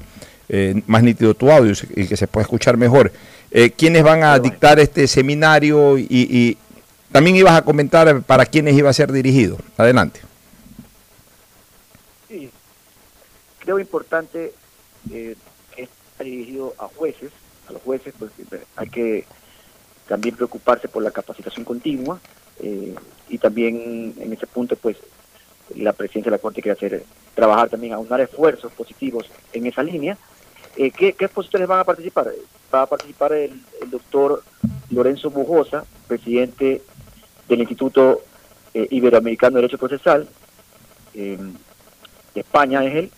[0.50, 3.10] eh, más nítido tu audio y que se pueda escuchar mejor.
[3.50, 6.58] Eh, ¿Quiénes van a dictar este seminario y, y
[7.10, 9.56] también ibas a comentar para quiénes iba a ser dirigido?
[9.78, 10.20] Adelante.
[12.28, 12.50] Sí,
[13.60, 14.52] creo importante
[15.10, 15.36] eh,
[15.74, 17.30] que está dirigido a jueces,
[17.66, 18.12] a los jueces,
[18.52, 19.24] eh, hay que
[20.06, 22.20] también preocuparse por la capacitación continua
[22.60, 22.94] eh,
[23.28, 24.96] y también en ese punto, pues
[25.76, 30.16] la presidencia de la Corte quiere hacer trabajar también, aunar esfuerzos positivos en esa línea.
[30.76, 32.30] Eh, ¿qué, ¿Qué expositores van a participar?
[32.72, 34.42] Va a participar el, doctor
[34.90, 36.82] Lorenzo Bujosa, presidente
[37.48, 38.22] del Instituto
[38.72, 40.28] eh, Iberoamericano de Derecho Procesal,
[41.14, 41.38] de
[42.34, 43.12] España es él,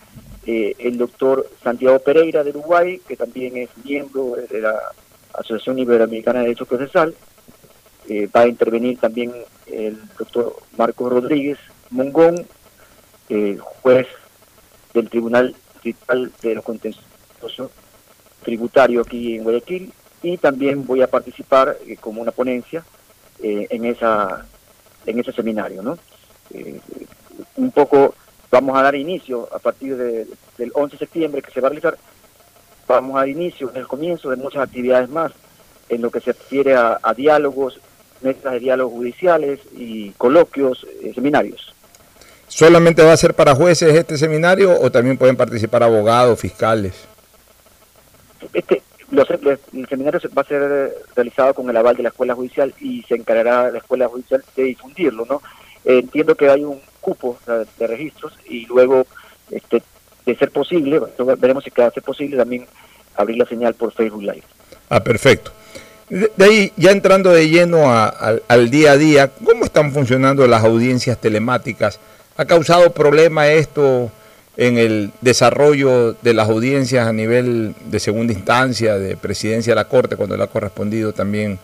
[0.45, 4.77] el doctor Santiago Pereira de Uruguay, que también es miembro de la
[5.33, 7.15] Asociación Iberoamericana de Derecho Procesal,
[8.09, 9.33] eh, va a intervenir también
[9.65, 11.57] el doctor Marcos Rodríguez
[11.89, 12.45] Mongón,
[13.29, 14.07] eh, juez
[14.93, 17.71] del Tribunal Distrital de los Contenciosos
[18.43, 19.91] Tributario aquí en Guayaquil,
[20.23, 22.83] y también voy a participar eh, como una ponencia
[23.39, 24.45] en esa
[25.05, 25.97] en ese seminario, ¿no?
[27.55, 28.15] Un poco
[28.49, 30.27] vamos a dar inicio a partir de-
[30.57, 31.97] del 11 de septiembre que se va a realizar,
[32.87, 35.31] vamos a dar inicio en el comienzo de muchas actividades más
[35.89, 37.79] en lo que se refiere a diálogos,
[38.21, 41.73] mesas de diálogos judiciales y coloquios, eh, seminarios.
[42.47, 46.93] ¿Solamente va a ser para jueces este seminario o también pueden participar abogados, fiscales?
[48.53, 49.59] Este, los- el
[49.89, 53.15] seminario se- va a ser realizado con el aval de la Escuela Judicial y se
[53.15, 55.41] encargará la Escuela Judicial de difundirlo, ¿no?
[55.85, 57.37] Eh, entiendo que hay un cupo
[57.77, 59.05] de registros y luego,
[59.51, 59.81] este,
[60.25, 61.01] de ser posible,
[61.37, 62.65] veremos si va a ser posible también
[63.15, 64.43] abrir la señal por Facebook Live.
[64.89, 65.51] Ah, perfecto.
[66.09, 71.19] De, ahí, ya entrando de lleno al- día a día, ¿cómo están funcionando las audiencias
[71.19, 71.99] telemáticas?
[72.37, 74.09] ¿Ha causado problema esto
[74.55, 79.89] en el desarrollo de las audiencias a nivel de segunda instancia, de presidencia de la
[79.89, 81.59] Corte, cuando le ha correspondido también,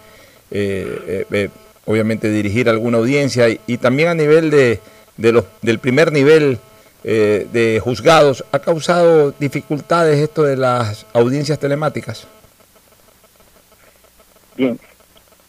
[0.52, 1.50] eh, eh, eh,
[1.86, 4.80] obviamente, dirigir alguna audiencia, y, también a nivel de,
[5.18, 6.60] los, del primer nivel
[7.04, 8.44] de juzgados?
[8.52, 12.28] ¿Ha causado dificultades esto de las audiencias telemáticas?
[14.56, 14.80] Bien,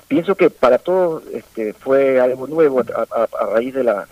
[0.09, 4.07] pienso que para todos este, fue algo nuevo a, raíz de la,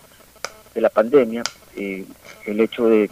[0.73, 1.43] de la pandemia,
[1.75, 2.05] eh,
[2.45, 3.09] el hecho de,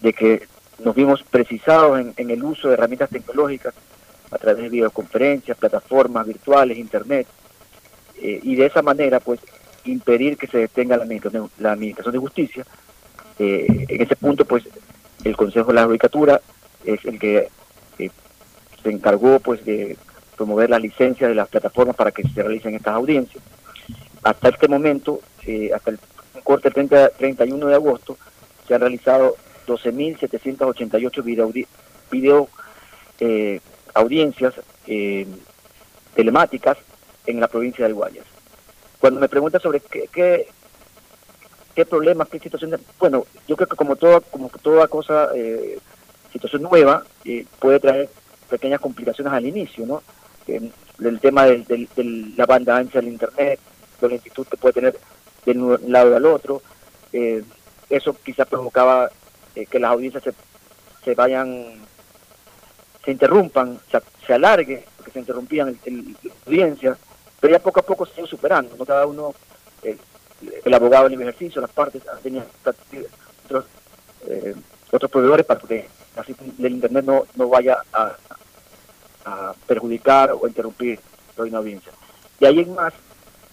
[0.00, 0.46] de que
[0.78, 3.74] nos vimos precisados en, en el uso de herramientas tecnológicas
[4.30, 7.26] a través de videoconferencias, plataformas virtuales, internet,
[8.20, 9.40] eh, y de esa manera pues
[9.84, 12.66] impedir que se detenga la administración, la administración de justicia.
[13.38, 14.64] Eh, en ese punto pues
[15.24, 16.40] el Consejo de la Judicatura
[16.84, 17.48] es el que
[17.98, 18.10] eh,
[18.82, 19.96] se encargó pues de
[20.38, 23.42] promover la licencia de las plataformas para que se realicen estas audiencias.
[24.22, 25.98] Hasta este momento, eh, hasta el
[26.44, 28.16] corte 30 31 de agosto,
[28.66, 29.36] se han realizado
[29.66, 31.52] 12.788 video,
[32.10, 32.48] video
[33.20, 33.60] eh,
[33.94, 34.54] audiencias
[34.86, 35.26] eh,
[36.14, 36.78] telemáticas
[37.26, 38.24] en la provincia del Guayas.
[39.00, 40.08] Cuando me preguntan sobre qué,
[41.74, 45.78] qué, problemas, qué situaciones, bueno, yo creo que como toda, como toda cosa, eh,
[46.32, 47.04] situación nueva,
[47.60, 48.08] puede traer
[48.48, 50.02] pequeñas complicaciones al inicio, ¿no?
[50.48, 50.70] Eh,
[51.04, 53.60] el tema del- de la banda ancha del Internet,
[54.00, 54.98] de la lentitud que puede tener
[55.44, 56.60] de un lado al otro,
[57.12, 57.42] eh,
[57.88, 59.10] eso quizás provocaba
[59.54, 60.32] eh, que las audiencias se,
[61.04, 61.66] se vayan,
[63.04, 63.78] se interrumpan,
[64.26, 66.96] se, alargue, porque se interrumpían el, el- la audiencia,
[67.40, 68.84] pero ya poco a poco se ido superando, ¿no?
[68.84, 69.34] Cada uno,
[69.82, 69.98] el,
[70.64, 72.44] el abogado en el ejercicio, las partes han tenido
[73.46, 73.64] otros,
[74.28, 74.54] eh,
[75.10, 75.86] proveedores para poder
[76.16, 78.16] así el Internet no, no vaya a,
[79.28, 81.00] a perjudicar o interrumpir
[81.36, 81.92] la audiencia.
[82.40, 82.92] Y ahí en más,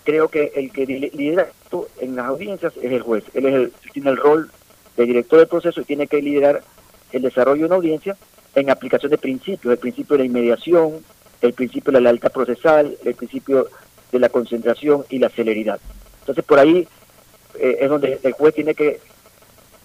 [0.03, 3.23] creo que el que lidera esto en las audiencias es el juez.
[3.33, 4.49] Él es el, tiene el rol
[4.97, 6.63] de director del proceso y tiene que liderar
[7.11, 8.17] el desarrollo de una audiencia
[8.55, 11.03] en aplicación de principios, el principio de la inmediación,
[11.41, 13.67] el principio de la lealtad procesal, el principio
[14.11, 15.79] de la concentración y la celeridad.
[16.21, 16.87] Entonces por ahí
[17.59, 18.99] eh, es donde el juez tiene que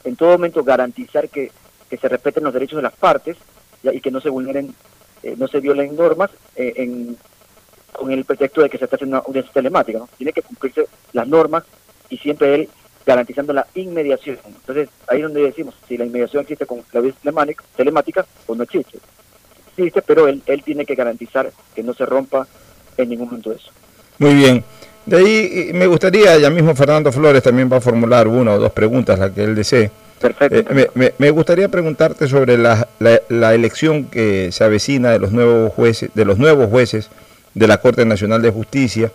[0.04, 1.52] en todo momento garantizar que,
[1.90, 3.36] se respeten los derechos de las partes
[3.82, 4.72] y que no se vulneren,
[5.22, 7.16] eh, no se violen normas eh, en,
[7.92, 10.00] con el pretexto de que se está haciendo una audiencia telemática.
[10.16, 11.64] Tiene que cumplirse las normas
[12.08, 12.68] y siempre él
[13.06, 14.38] garantizando la inmediación.
[14.46, 17.32] Entonces, ahí es donde decimos si la inmediación existe con la audiencia
[17.76, 18.98] telemática o no existe.
[19.68, 22.46] Existe, pero él, él tiene que garantizar que no se rompa
[22.96, 23.70] en ningún momento eso.
[24.18, 24.64] Muy bien.
[25.06, 28.72] De ahí me gustaría, ya mismo Fernando Flores también va a formular una o dos
[28.72, 29.90] preguntas, la que él desee.
[30.20, 30.72] Perfecto.
[30.74, 35.72] Eh, me, me, gustaría preguntarte sobre la, la, elección que se avecina de los nuevos
[35.72, 37.08] jueces, de los nuevos jueces
[37.54, 39.10] de la Corte Nacional de Justicia,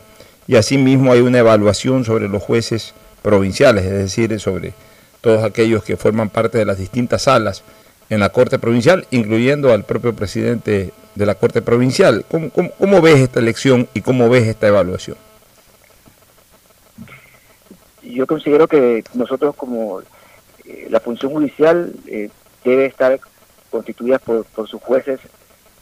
[0.48, 4.74] y asimismo hay una evaluación sobre los jueces provinciales, es decir, sobre
[5.22, 7.64] todos aquellos que forman parte de las distintas salas
[8.10, 12.26] en la Corte Provincial, incluyendo al propio presidente de la Corte Provincial.
[12.30, 15.18] ¿Cómo, cómo ves esta elección y cómo ves esta evaluación?
[18.16, 20.02] yo considero que nosotros como
[20.68, 22.30] eh, la función judicial eh,
[22.64, 23.20] debe estar
[23.70, 25.20] constituida por, sus jueces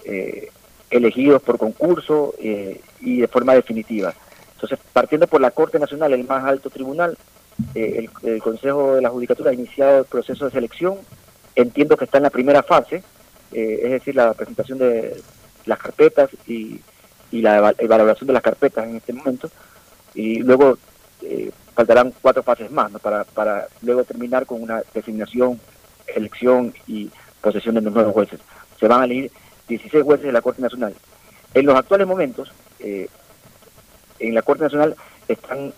[0.03, 0.49] eh,
[0.89, 4.13] elegidos por concurso y de forma definitiva.
[4.55, 7.17] Entonces, partiendo por la Corte Nacional, el más alto tribunal,
[7.75, 8.09] el,
[8.41, 10.97] Consejo de la Judicatura ha iniciado el proceso de selección.
[11.55, 13.03] Entiendo que está en la primera fase,
[13.51, 15.21] es decir, la presentación de
[15.65, 16.79] las carpetas y,
[17.31, 19.49] y la evaluación de las carpetas en este momento.
[20.15, 20.77] Y luego
[21.75, 25.59] faltarán cuatro fases más para, para luego terminar con una designación,
[26.07, 27.09] elección y
[27.41, 28.39] posesión de los nuevos jueces.
[28.79, 29.31] Se van a elegir
[29.67, 30.93] 16 jueces de la Corte Nacional.
[31.53, 33.07] En los actuales momentos, eh,
[34.19, 34.95] en la Corte Nacional
[35.27, 35.73] están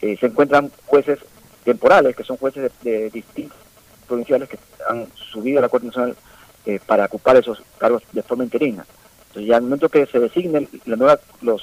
[0.00, 1.18] eh, se encuentran jueces
[1.64, 3.58] temporales, que son jueces de, distintos
[4.06, 6.16] provinciales que han subido a la Corte Nacional
[6.64, 8.86] eh, para ocupar esos cargos de forma interina.
[9.28, 11.62] Entonces ya al momento que se designen la nueva, los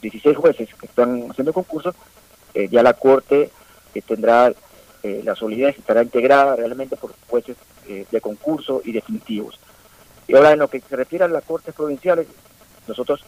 [0.00, 1.94] 16 jueces que están haciendo concurso,
[2.54, 3.50] eh, ya la Corte
[3.94, 4.52] eh, tendrá
[5.02, 9.58] eh, la solidez, estará integrada realmente por jueces de concurso y definitivos.
[10.28, 12.28] Y ahora en lo que se refiere a las Cortes Provinciales,
[12.86, 13.24] nosotros,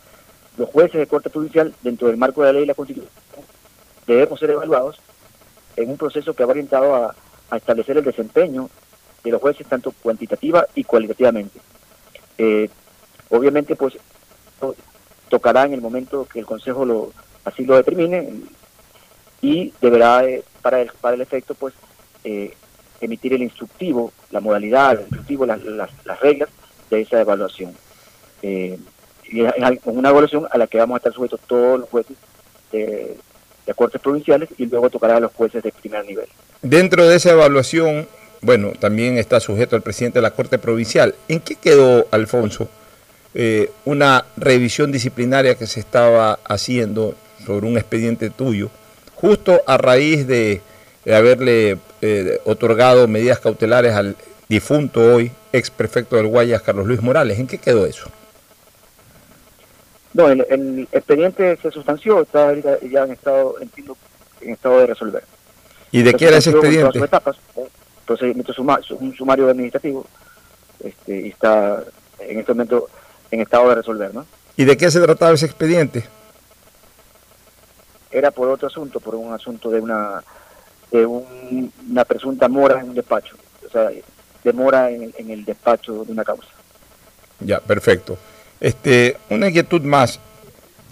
[0.57, 3.11] los jueces de Corte Provincial, dentro del marco de la ley y la Constitución,
[4.07, 5.01] debemos ser evaluados
[5.77, 7.15] en un proceso que va orientado a,
[7.57, 8.71] establecer el desempeño
[9.23, 11.61] de los jueces tanto cuantitativa y cualitativamente.
[13.29, 13.97] obviamente, pues
[15.29, 17.13] tocará en el momento que el Consejo lo
[17.45, 18.33] así lo determine,
[19.45, 21.75] y deberá eh, para, el, para el efecto pues
[22.25, 22.55] eh,
[23.03, 26.49] emitir el instructivo, la modalidad, el instructivo, las, las, reglas
[26.89, 27.75] de esa evaluación.
[28.41, 28.79] Eh,
[29.25, 29.53] y es
[29.85, 32.17] una evaluación a la que vamos a estar sujetos todos los jueces
[32.73, 33.19] de,
[33.67, 36.27] de cortes provinciales y luego tocará a los jueces de primer nivel.
[36.63, 38.09] Dentro de esa evaluación,
[38.41, 41.15] bueno, también está sujeto el presidente de la Corte Provincial.
[41.29, 42.71] ¿En qué quedó, Alfonso,
[43.85, 47.15] una revisión disciplinaria que se estaba haciendo
[47.45, 48.71] sobre un expediente tuyo?
[49.25, 50.61] Justo a raíz de,
[51.07, 54.17] haberle eh, otorgado medidas cautelares al
[54.51, 57.39] difunto hoy ex prefecto del Guayas, Carlos Luis Morales.
[57.39, 58.11] ¿En qué quedó eso?
[60.13, 63.97] No, el, expediente se sustanció, está ya en estado, entiendo,
[64.43, 65.25] en estado de resolver.
[65.91, 66.99] ¿Y de qué era ese expediente?
[66.99, 67.37] etapas,
[68.05, 68.53] procedimiento
[69.01, 70.05] un sumario administrativo,
[70.81, 71.83] este, y está
[72.19, 72.89] en este momento
[73.31, 74.27] en estado de resolver, ¿no?
[74.57, 76.05] ¿Y de qué se trataba ese expediente?
[78.15, 80.23] Era por otro asunto, por un asunto de una
[80.91, 83.37] de una presunta mora en un despacho,
[83.67, 83.91] o sea,
[84.45, 86.49] demora en, en el despacho de una causa.
[87.41, 88.17] Ya, perfecto.
[88.61, 90.21] Este, una inquietud más,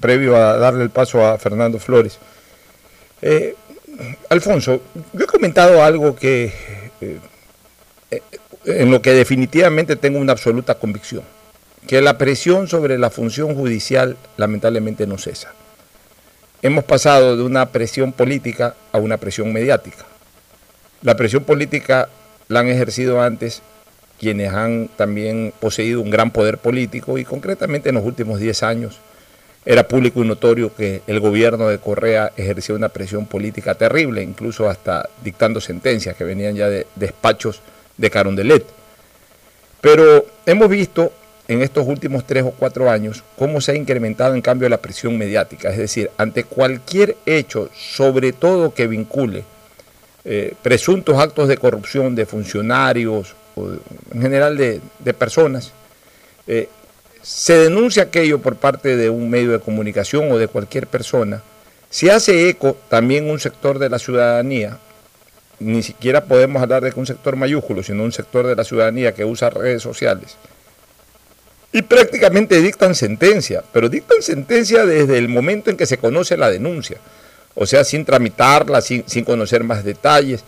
[0.00, 2.18] previo a darle el paso a Fernando Flores.
[3.20, 3.54] Eh,
[4.28, 6.52] Alfonso, yo he comentado algo que
[7.00, 7.20] eh,
[8.64, 11.22] en lo que definitivamente tengo una absoluta convicción,
[11.86, 15.54] que la presión sobre la función judicial lamentablemente no cesa
[16.62, 20.06] hemos pasado de una presión política a una presión mediática.
[21.02, 22.08] La presión política
[22.48, 23.62] la han ejercido antes
[24.18, 29.00] quienes han también poseído un gran poder político y concretamente en los últimos 10 años
[29.64, 34.68] era público y notorio que el gobierno de Correa ejercía una presión política terrible, incluso
[34.68, 37.60] hasta dictando sentencias que venían ya de despachos
[37.96, 38.64] de Carondelet.
[39.80, 41.12] Pero hemos visto
[41.52, 45.16] en estos últimos tres o cuatro años cómo se ha incrementado en cambio la presión
[45.16, 45.70] mediática.
[45.70, 49.44] Es decir, ante cualquier hecho, sobre todo que vincule
[50.24, 53.70] eh, presuntos actos de corrupción de funcionarios o
[54.12, 54.80] en general de,
[55.14, 55.72] personas,
[56.46, 56.68] eh,
[57.22, 61.42] se denuncia aquello por parte de un medio de comunicación o de cualquier persona,
[61.90, 64.78] se hace eco también un sector de la ciudadanía,
[65.60, 69.24] ni siquiera podemos hablar de un sector mayúsculo, sino un sector de la ciudadanía que
[69.24, 70.36] usa redes sociales,
[71.72, 76.50] y prácticamente dictan sentencia, pero dictan sentencia desde el momento en que se conoce la
[76.50, 76.98] denuncia,
[77.54, 80.44] o sea, sin tramitarla, sin, sin conocer más detalles,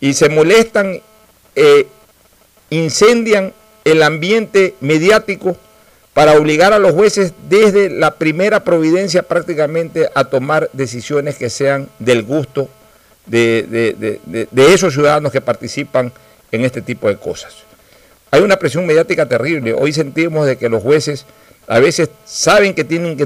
[0.00, 1.00] y se molestan,
[1.54, 1.86] eh,
[2.70, 3.52] incendian
[3.84, 5.56] el ambiente mediático
[6.12, 11.88] para obligar a los jueces desde la primera providencia prácticamente a tomar decisiones que sean
[11.98, 12.68] del gusto
[13.26, 16.12] de, de, de, de, esos ciudadanos que participan
[16.50, 17.65] en este tipo de cosas.
[18.36, 19.72] Hay una presión mediática terrible.
[19.72, 21.24] Hoy sentimos de que los jueces
[21.66, 23.16] a veces saben que tienen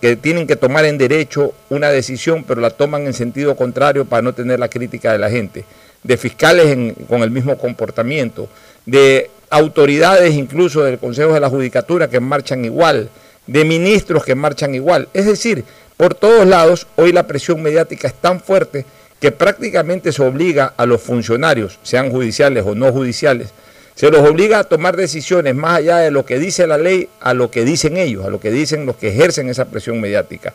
[0.00, 4.22] que, tienen que tomar en derecho una decisión, pero la toman en sentido contrario para
[4.22, 5.64] no tener la crítica de la gente.
[6.04, 8.48] De fiscales con el mismo comportamiento,
[8.86, 13.10] de autoridades incluso del Consejo de la Judicatura que marchan igual,
[13.48, 15.08] de ministros que marchan igual.
[15.12, 15.64] Es decir,
[15.96, 18.86] por todos lados hoy la presión mediática es tan fuerte
[19.20, 23.52] que prácticamente se obliga a los funcionarios, sean judiciales o no judiciales,
[24.00, 27.34] se los obliga a tomar decisiones más allá de lo que dice la ley, a
[27.34, 30.54] lo que dicen ellos, a lo que dicen los que ejercen esa presión mediática.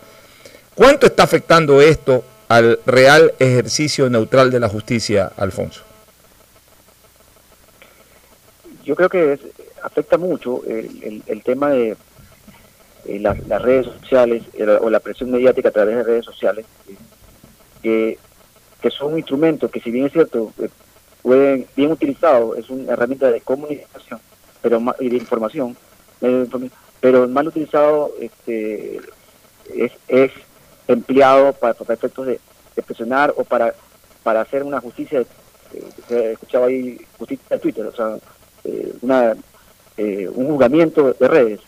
[0.73, 5.83] ¿Cuánto está afectando esto al real ejercicio neutral de la justicia, Alfonso?
[8.83, 9.39] Yo creo que
[9.83, 11.97] afecta mucho el, tema de
[13.05, 14.41] eh, la, las redes sociales
[14.81, 16.65] o la presión mediática a través de redes sociales,
[17.83, 18.17] eh,
[18.81, 20.67] que son un instrumento que si bien es cierto, eh,
[21.25, 24.19] bien utilizado, es una herramienta de comunicación
[24.65, 25.77] pero y de información,
[26.99, 28.99] pero mal utilizado este,
[29.75, 30.31] es, es
[30.87, 32.39] empleado para, para efectos de,
[32.83, 33.75] presionar o para,
[34.23, 38.17] para hacer una justicia, eh, escuchaba ahí justicia de Twitter, o sea,
[38.63, 39.35] eh, una,
[39.97, 41.59] eh, un juzgamiento de redes.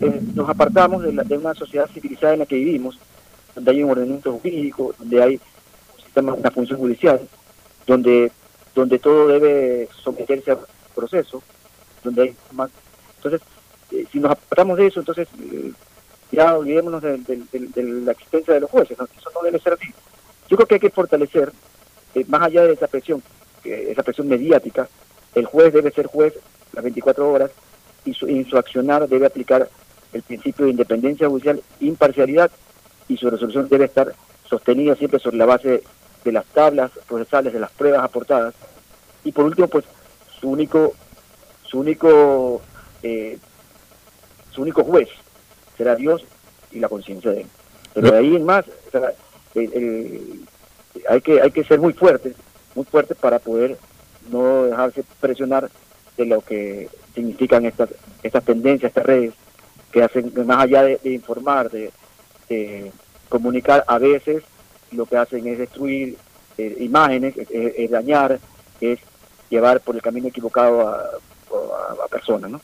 [0.00, 2.98] Eh, nos apartamos de, la, de, una sociedad civilizada en la que vivimos,
[3.54, 7.20] donde hay un ordenamiento jurídico, donde hay un sistema, una función judicial,
[7.86, 8.32] donde
[8.76, 10.58] donde todo debe someterse a
[10.94, 11.42] proceso,
[12.04, 12.70] donde hay más.
[13.16, 13.40] Entonces,
[13.90, 15.72] eh, si nos apartamos de eso, entonces eh,
[16.30, 19.88] ya olvidémonos de, de, de, la existencia de los jueces, eso no debe ser así.
[20.48, 21.52] Yo creo que hay que fortalecer,
[22.14, 23.22] eh, más allá de esa presión,
[23.64, 24.88] esa presión mediática,
[25.34, 26.34] el juez debe ser juez
[26.72, 27.50] las 24 horas
[28.04, 29.68] y su, en su accionar debe aplicar
[30.12, 32.50] el principio de independencia judicial, imparcialidad
[33.08, 34.14] y su resolución debe estar
[34.48, 35.82] sostenida siempre sobre la base
[36.26, 38.52] de las tablas procesales, de las pruebas aportadas.
[39.22, 39.84] Y por último, pues
[40.40, 40.92] su único,
[41.62, 42.60] su único,
[43.02, 43.38] eh,
[44.50, 45.08] su único juez
[45.78, 46.24] será Dios
[46.72, 47.46] y la conciencia de él.
[47.94, 48.64] Pero de ahí en más,
[51.08, 52.34] hay que hay que ser muy fuerte,
[52.74, 53.78] muy fuerte para poder
[54.28, 55.70] no dejarse presionar
[56.16, 57.90] de lo que significan estas
[58.24, 59.34] estas tendencias, estas redes
[59.92, 61.92] que hacen más allá de, de informar, de,
[62.48, 62.90] de
[63.28, 64.42] comunicar a veces
[64.92, 66.16] lo que hacen es destruir
[66.58, 68.38] eh, imágenes, es, es, dañar,
[68.80, 68.98] es
[69.50, 72.60] llevar por el camino equivocado a, a, a, personas, ¿no?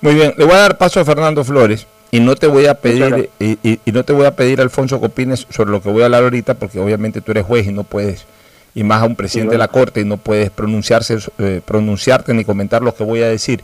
[0.00, 2.74] Muy bien, le voy a dar paso a Fernando Flores y no te voy a
[2.74, 5.90] pedir y, y, y, no te voy a pedir Alfonso que opines sobre lo que
[5.90, 8.26] voy a hablar ahorita porque obviamente tú eres juez y no puedes
[8.74, 12.34] y más a un presidente sí, de la corte y no puedes pronunciarse eh, pronunciarte
[12.34, 13.62] ni comentar lo que voy a decir,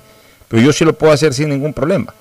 [0.49, 2.14] pero yo sí lo puedo hacer sin ningún problema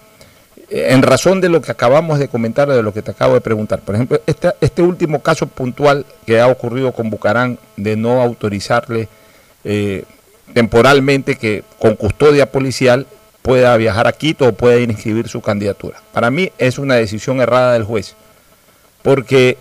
[0.70, 3.80] en razón de lo que acabamos de comentar, de lo que te acabo de preguntar.
[3.80, 9.08] Por ejemplo, este, este último caso puntual que ha ocurrido con Bucarán de no autorizarle
[9.64, 10.04] eh,
[10.54, 13.08] temporalmente que con custodia policial
[13.42, 16.02] pueda viajar a Quito o pueda inscribir su candidatura.
[16.14, 18.16] Para mí es una decisión errada del juez,
[19.02, 19.58] porque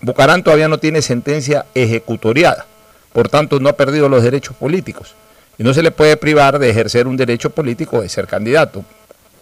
[0.00, 2.66] Bucarán todavía no tiene sentencia ejecutoriada,
[3.12, 5.14] por tanto no ha perdido los derechos políticos
[5.58, 8.84] y no se le puede privar de ejercer un derecho político de ser candidato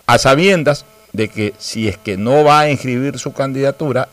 [0.08, 4.08] a sabiendas de que si es que no va a inscribir su candidatura,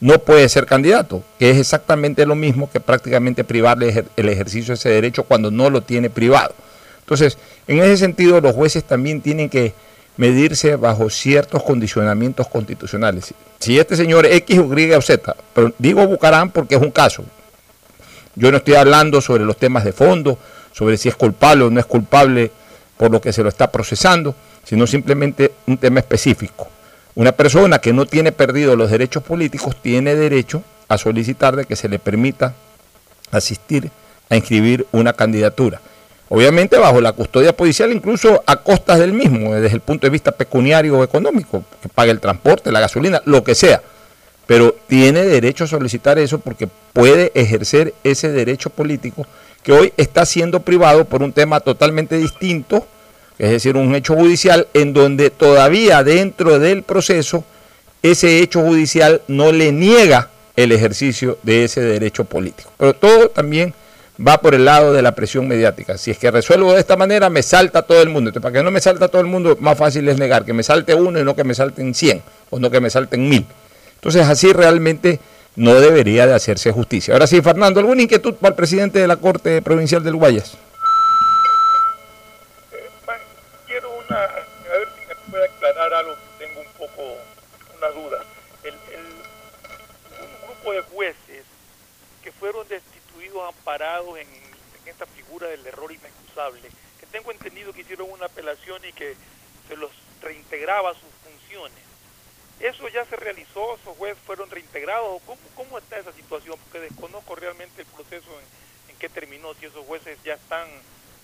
[0.00, 4.74] no puede ser candidato, que es exactamente lo mismo que prácticamente privarle el ejercicio de
[4.74, 6.54] ese derecho cuando no lo tiene privado.
[7.00, 9.74] Entonces, en ese sentido, los jueces también tienen que
[10.16, 13.32] medirse bajo ciertos condicionamientos constitucionales.
[13.60, 17.24] Si este señor X, Y o Z, pero digo Bucarán porque es un caso,
[18.34, 20.36] yo no estoy hablando sobre los temas de fondo,
[20.72, 22.50] sobre si es culpable o no es culpable
[22.96, 24.34] por lo que se lo está procesando,
[24.68, 26.68] sino simplemente un tema específico.
[27.14, 31.74] Una persona que no tiene perdido los derechos políticos tiene derecho a solicitar de que
[31.74, 32.54] se le permita
[33.30, 33.90] asistir
[34.28, 35.80] a inscribir una candidatura.
[36.28, 40.32] Obviamente bajo la custodia policial, incluso a costas del mismo, desde el punto de vista
[40.32, 43.80] pecuniario o económico, que pague el transporte, la gasolina, lo que sea.
[44.46, 49.26] Pero tiene derecho a solicitar eso porque puede ejercer ese derecho político
[49.62, 52.86] que hoy está siendo privado por un tema totalmente distinto,
[53.38, 57.44] es decir, un hecho judicial en donde todavía dentro del proceso
[58.02, 62.72] ese hecho judicial no le niega el ejercicio de ese derecho político.
[62.76, 63.74] Pero todo también
[64.26, 65.96] va por el lado de la presión mediática.
[65.98, 68.30] Si es que resuelvo de esta manera, me salta todo el mundo.
[68.30, 70.62] Entonces, para que no me salta todo el mundo, más fácil es negar que me
[70.62, 73.46] salte uno y no que me salten 100 o no que me salten mil.
[73.94, 75.20] Entonces, así realmente
[75.54, 77.14] no debería de hacerse justicia.
[77.14, 80.56] Ahora sí, Fernando, ¿alguna inquietud para el presidente de la Corte Provincial del Guayas?
[93.68, 96.62] Amparados en, en esta figura del error inexcusable,
[96.98, 99.14] que tengo entendido que hicieron una apelación y que
[99.68, 99.90] se los
[100.22, 101.78] reintegraba a sus funciones.
[102.60, 103.76] ¿Eso ya se realizó?
[103.76, 105.20] ¿Esos jueces fueron reintegrados?
[105.26, 106.58] ¿Cómo, cómo está esa situación?
[106.58, 110.66] Porque desconozco realmente el proceso en, en qué terminó, si esos jueces ya están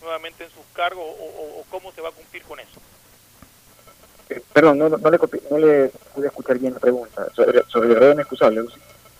[0.02, 2.78] nuevamente en sus cargos o, o, o cómo se va a cumplir con eso.
[4.28, 5.18] Eh, perdón, no, no, le,
[5.50, 7.26] no le pude escuchar bien la pregunta.
[7.34, 8.60] Sobre, sobre el error inexcusable.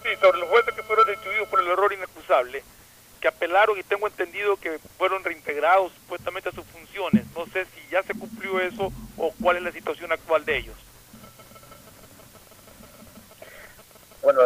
[0.03, 2.63] Sí, sobre los jueces que fueron destituidos por el error inexcusable,
[3.25, 7.25] que apelaron y tengo entendido que fueron reintegrados supuestamente a sus funciones.
[7.35, 10.77] No sé si ya se cumplió eso o cuál es la situación actual de ellos.
[14.23, 14.41] Bueno,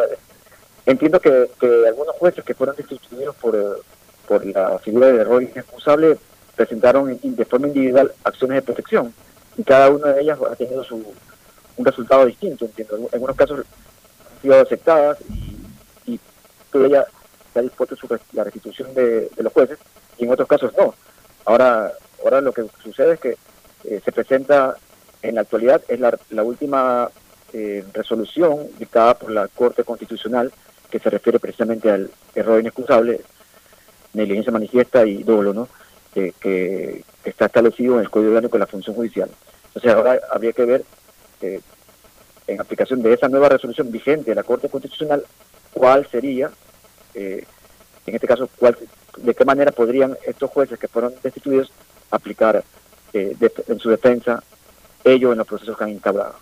[0.85, 3.81] entiendo que, que algunos jueces que fueron destituidos por, eh,
[4.25, 6.17] por la figura de error inexcusable
[6.55, 9.13] presentaron de forma individual acciones de protección
[9.57, 11.03] y cada una de ellas ha tenido su,
[11.75, 12.95] un resultado distinto, entiendo.
[12.95, 16.19] En algunos casos han sido aceptadas y, y
[16.71, 17.05] todavía
[17.61, 17.95] dispuesto
[18.33, 19.77] la restitución de, los jueces
[20.17, 20.93] y en otros casos no.
[21.45, 21.91] Ahora,
[22.23, 23.37] ahora lo que sucede es que
[23.85, 24.75] eh, se presenta
[25.21, 27.09] en la actualidad es la, la última
[27.53, 30.51] eh, resolución dictada por la Corte Constitucional
[30.89, 33.21] que se refiere precisamente al error inexcusable,
[34.13, 35.67] negligencia manifiesta y dolo, ¿no?
[36.13, 39.29] Que, que- que está establecido en el Código Orgánico de la Función Judicial.
[39.67, 40.85] Entonces ahora habría que ver,
[41.41, 41.59] eh,
[42.47, 45.23] en aplicación de esa nueva resolución vigente de la Corte Constitucional,
[45.73, 46.49] cuál sería,
[47.19, 47.43] eh,
[48.05, 48.77] en este caso, cuál,
[49.17, 51.71] de qué manera podrían estos jueces que fueron destituidos
[52.09, 52.63] aplicar
[53.13, 53.35] eh,
[53.67, 54.41] en su defensa
[55.03, 56.35] ellos en los procesos que han entablado.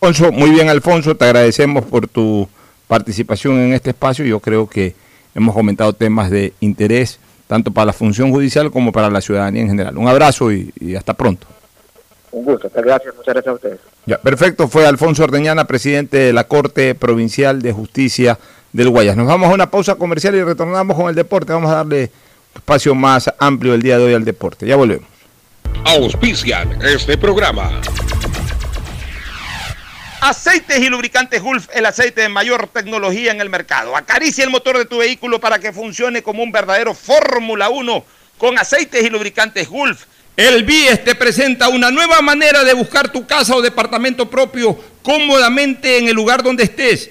[0.00, 2.48] Alfonso, muy bien Alfonso, te agradecemos por tu
[2.88, 4.24] participación en este espacio.
[4.24, 4.94] Yo creo que
[5.34, 9.68] hemos comentado temas de interés tanto para la función judicial como para la ciudadanía en
[9.68, 9.96] general.
[9.96, 11.46] Un abrazo y hasta pronto.
[12.34, 13.80] Un gusto, muchas gracias, muchas gracias a ustedes.
[14.06, 18.38] Ya, perfecto, fue Alfonso Ordeñana, presidente de la Corte Provincial de Justicia
[18.72, 19.16] del Guayas.
[19.16, 21.52] Nos vamos a una pausa comercial y retornamos con el deporte.
[21.52, 22.10] Vamos a darle
[22.52, 24.66] espacio más amplio el día de hoy al deporte.
[24.66, 25.08] Ya volvemos.
[25.84, 27.70] Auspician este programa.
[30.20, 33.96] Aceites y lubricantes Gulf, el aceite de mayor tecnología en el mercado.
[33.96, 38.04] Acaricia el motor de tu vehículo para que funcione como un verdadero Fórmula 1
[38.38, 40.06] con aceites y lubricantes Gulf.
[40.36, 45.98] El BIES te presenta una nueva manera de buscar tu casa o departamento propio cómodamente
[45.98, 47.10] en el lugar donde estés.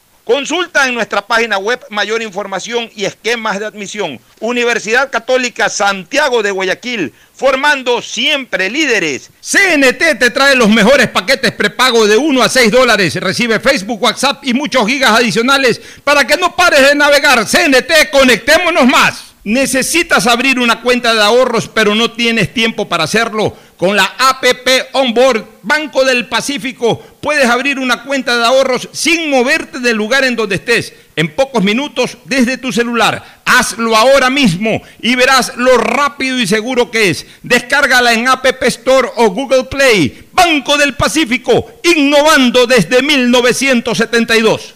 [0.23, 4.19] Consulta en nuestra página web mayor información y esquemas de admisión.
[4.39, 9.31] Universidad Católica Santiago de Guayaquil, formando siempre líderes.
[9.41, 13.15] CNT te trae los mejores paquetes prepago de 1 a 6 dólares.
[13.15, 17.43] Recibe Facebook, WhatsApp y muchos gigas adicionales para que no pares de navegar.
[17.47, 19.23] CNT, conectémonos más.
[19.43, 23.57] Necesitas abrir una cuenta de ahorros pero no tienes tiempo para hacerlo.
[23.81, 29.79] Con la APP Onboard Banco del Pacífico puedes abrir una cuenta de ahorros sin moverte
[29.79, 30.93] del lugar en donde estés.
[31.15, 33.41] En pocos minutos desde tu celular.
[33.43, 37.25] Hazlo ahora mismo y verás lo rápido y seguro que es.
[37.41, 40.27] Descárgala en App Store o Google Play.
[40.31, 44.75] Banco del Pacífico, innovando desde 1972.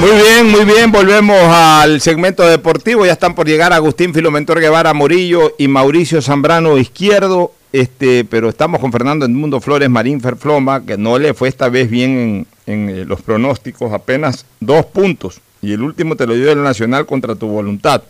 [0.00, 0.92] Muy bien, muy bien.
[0.92, 3.04] Volvemos al segmento deportivo.
[3.04, 7.52] Ya están por llegar Agustín Filomentor Guevara Morillo y Mauricio Zambrano Izquierdo.
[7.72, 11.90] Este, pero estamos con Fernando Edmundo Flores Marín Ferfloma, que no le fue esta vez
[11.90, 15.40] bien en, en, eh, los pronósticos, apenas dos puntos.
[15.62, 18.02] Y el último te lo dio el Nacional contra tu voluntad.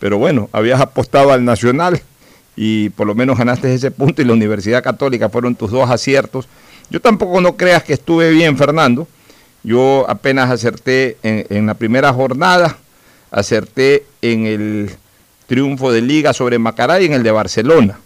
[0.00, 2.02] Pero bueno, habías apostado al Nacional
[2.56, 6.48] y por lo menos ganaste ese punto y la Universidad Católica fueron tus dos aciertos.
[6.90, 9.06] Yo tampoco no creas que estuve bien, Fernando.
[9.62, 12.78] Yo apenas acerté en, en, la primera jornada,
[13.30, 14.90] acerté en el
[15.46, 17.98] triunfo de Liga sobre Macará y en el de Barcelona.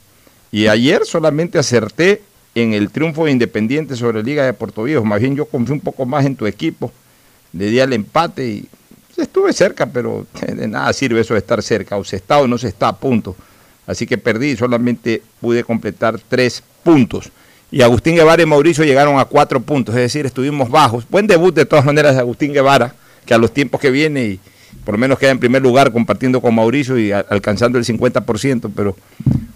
[0.51, 2.23] Y ayer solamente acerté
[2.55, 5.05] en el triunfo de Independiente sobre Liga de Puerto Viejo.
[5.05, 6.93] Más bien yo confío un poco más en tu equipo.
[7.53, 8.69] Le di al empate y
[9.17, 11.97] estuve cerca, pero de nada sirve eso de estar cerca.
[11.97, 13.37] O se está o no se está, punto.
[13.87, 17.31] Así que perdí, solamente pude completar tres puntos
[17.75, 21.05] y Agustín Guevara y Mauricio llegaron a cuatro puntos, es decir, estuvimos bajos.
[21.11, 22.95] Buen debut de todas maneras de Agustín Guevara,
[23.27, 24.41] que a los tiempos que viene y
[24.85, 28.97] por lo menos queda en primer lugar compartiendo con Mauricio y alcanzando el 50%, pero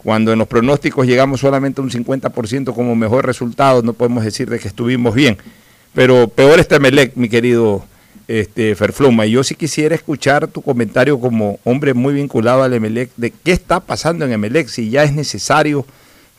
[0.03, 4.51] cuando en los pronósticos llegamos solamente a un 50% como mejor resultado, no podemos decir
[4.51, 5.39] de que estuvimos bien.
[5.95, 7.85] Pero peor está Melec, mi querido
[8.27, 9.27] este, Ferfluma.
[9.27, 13.53] Y yo sí quisiera escuchar tu comentario como hombre muy vinculado al Emelec, de qué
[13.53, 15.87] está pasando en Emelec, si ya es necesario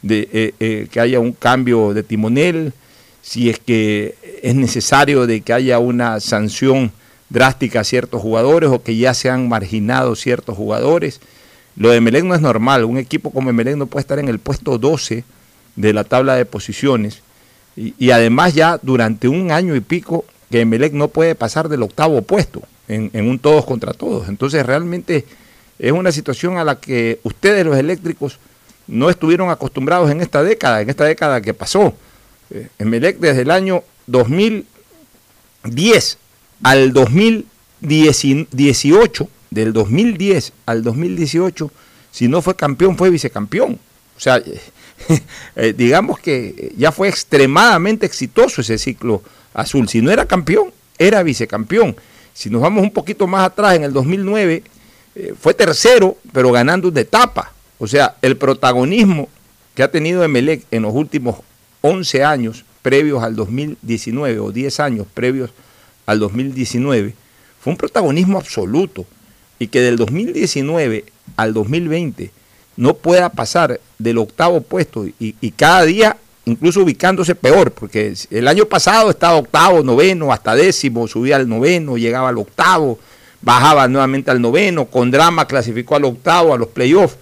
[0.02, 2.74] de eh, eh, que haya un cambio de timonel,
[3.22, 6.92] si es que es necesario de que haya una sanción
[7.30, 11.20] drástica a ciertos jugadores o que ya se han marginado ciertos jugadores.
[11.76, 14.40] Lo de Emelec no es normal, un equipo como Emelec no puede estar en el
[14.40, 15.24] puesto 12
[15.76, 17.22] de la tabla de posiciones
[17.76, 21.84] y, y además ya durante un año y pico que Emelec no puede pasar del
[21.84, 24.28] octavo puesto en, en un todos contra todos.
[24.28, 25.26] Entonces realmente
[25.78, 28.40] es una situación a la que ustedes los eléctricos
[28.90, 31.94] no estuvieron acostumbrados en esta década, en esta década que pasó.
[32.50, 36.18] Eh, Emelec desde el año 2010
[36.64, 41.72] al 2018, del 2010 al 2018,
[42.12, 43.78] si no fue campeón, fue vicecampeón.
[44.18, 44.42] O sea,
[45.56, 49.22] eh, digamos que ya fue extremadamente exitoso ese ciclo
[49.54, 49.88] azul.
[49.88, 51.96] Si no era campeón, era vicecampeón.
[52.34, 54.64] Si nos vamos un poquito más atrás, en el 2009
[55.16, 57.54] eh, fue tercero, pero ganando una etapa.
[57.80, 59.30] O sea, el protagonismo
[59.74, 61.38] que ha tenido Emelec en los últimos
[61.82, 65.50] 11 años previos al 2019 o 10 años previos
[66.06, 67.14] al 2019
[67.60, 69.06] fue un protagonismo absoluto
[69.60, 71.06] y que del 2019
[71.36, 72.32] al 2020
[72.78, 78.66] no pueda pasar del octavo puesto y, cada día incluso ubicándose peor, porque el año
[78.66, 82.98] pasado estaba octavo, noveno, hasta décimo, subía al noveno, llegaba al octavo,
[83.42, 87.18] bajaba nuevamente al noveno, con drama clasificó al octavo, a los playoffs.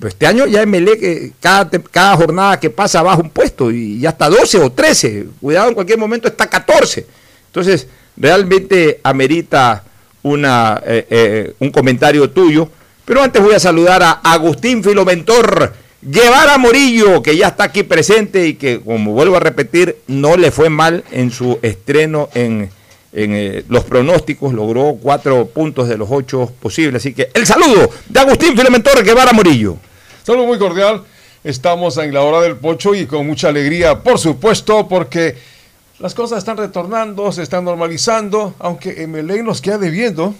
[0.00, 4.08] Pero este año ya MLE, cada, cada jornada que pasa baja un puesto y ya
[4.08, 5.26] está 12 o 13.
[5.38, 7.06] Cuidado, en cualquier momento está 14.
[7.48, 7.86] Entonces,
[8.16, 9.84] realmente amerita
[10.22, 12.66] una, eh, eh, un comentario tuyo.
[13.04, 18.46] Pero antes voy a saludar a Agustín Filomentor Guevara Morillo, que ya está aquí presente
[18.46, 22.70] y que, como vuelvo a repetir, no le fue mal en su estreno en,
[23.12, 27.02] en eh, los pronósticos, logró cuatro puntos de los ocho posibles.
[27.02, 29.76] Así que el saludo de Agustín Filomentor Guevara Morillo.
[30.22, 31.02] Saludo muy cordial.
[31.42, 35.36] Estamos en la hora del pocho y con mucha alegría, por supuesto, porque
[35.98, 40.34] las cosas están retornando, se están normalizando, aunque MLE nos queda debiendo.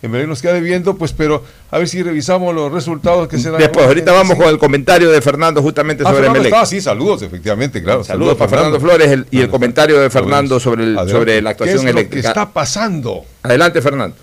[0.00, 1.42] MLE nos queda debiendo, pues, pero
[1.72, 3.60] a ver si revisamos los resultados que se dan.
[3.60, 6.48] Después, ahorita vamos con el comentario de Fernando justamente ah, sobre Fernando MLE.
[6.48, 8.04] Está, sí, saludos, efectivamente, claro.
[8.04, 11.50] Saludos, para Fernando, Fernando Flores el, y el comentario de Fernando sobre, el, sobre la
[11.50, 12.28] actuación ¿Qué es eléctrica.
[12.28, 13.24] Lo que está pasando?
[13.42, 14.16] Adelante, Fernando.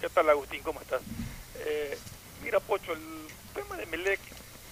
[0.00, 0.60] ¿Qué tal, Agustín?
[0.62, 1.00] ¿Cómo estás?
[1.66, 1.98] Eh,
[2.44, 3.00] mira, Pocho, el
[3.52, 4.20] tema de Melec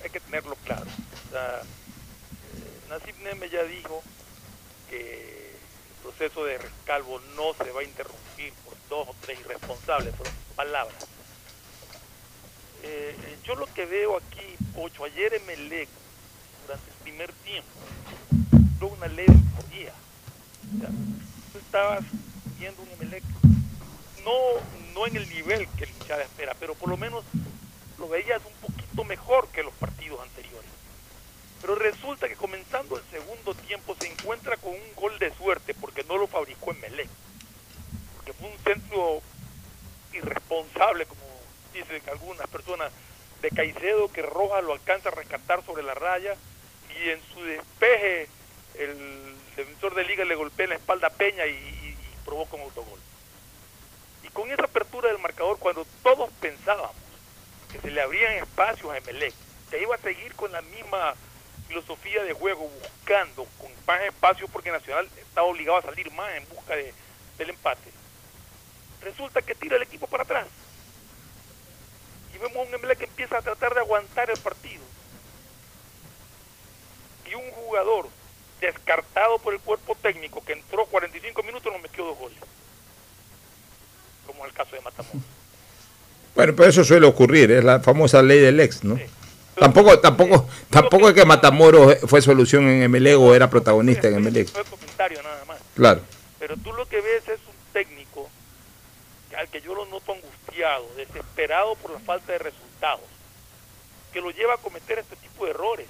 [0.04, 0.82] hay que tenerlo claro.
[0.82, 4.02] O sea, eh, Nasib Neme ya dijo
[4.88, 5.56] que
[6.04, 10.12] el proceso de rescalvo no se va a interrumpir por dos o tres irresponsables,
[10.57, 11.07] palabras.
[12.83, 15.89] Eh, yo lo que veo aquí, Pocho, ayer en Melec,
[16.66, 17.71] durante el primer tiempo,
[18.81, 19.93] tuvo una mejoría.
[20.75, 20.91] O sea,
[21.53, 22.03] tú estabas
[22.59, 23.23] viendo un Emelec
[24.25, 24.33] no,
[24.95, 27.25] no en el nivel que el hinchada espera, pero por lo menos
[27.97, 30.69] lo veías un poquito mejor que los partidos anteriores.
[31.61, 36.05] Pero resulta que comenzando el segundo tiempo se encuentra con un gol de suerte porque
[36.05, 37.09] no lo fabricó en Melec.
[38.16, 39.21] Porque fue un centro
[40.12, 41.21] irresponsable, como
[41.73, 42.93] dicen algunas personas,
[43.43, 46.36] de Caicedo que Rojas lo alcanza a rescatar sobre la raya
[46.96, 48.28] y en su despeje
[48.78, 53.00] el defensor de liga le golpea en la espalda a Peña y, provoca un autogol.
[54.22, 56.94] Y con esa apertura del marcador, cuando todos pensábamos
[57.72, 59.34] que se le abrían espacios a Emelec,
[59.70, 61.14] que iba a seguir con la misma
[61.66, 66.48] filosofía de juego, buscando con más espacio porque Nacional estaba obligado a salir más en
[66.48, 66.94] busca de-
[67.38, 67.90] del empate.
[69.02, 70.46] Resulta que tira el equipo para atrás.
[72.39, 74.82] Y vemos un Emelec que empieza a tratar de aguantar el partido.
[77.30, 78.09] Y un jugador
[78.61, 82.39] descartado por el cuerpo técnico que entró 45 minutos nos metió dos goles.
[84.26, 85.22] Como en el caso de Matamoros.
[86.34, 88.97] Bueno, pero eso suele ocurrir, es la famosa ley del ex, ¿no?
[89.57, 94.49] Tampoco, tampoco, tampoco es que Matamoros fue solución en Emelec o era protagonista en Emelec.
[94.49, 95.59] Fue comentario nada más.
[95.74, 96.01] Claro.
[96.39, 98.30] Pero tú lo que ves es un técnico
[99.36, 100.14] al que yo lo noto
[100.59, 103.00] angustiado, desesperado por la falta de resultados,
[104.12, 105.86] que lo lleva a cometer este tipo de errores.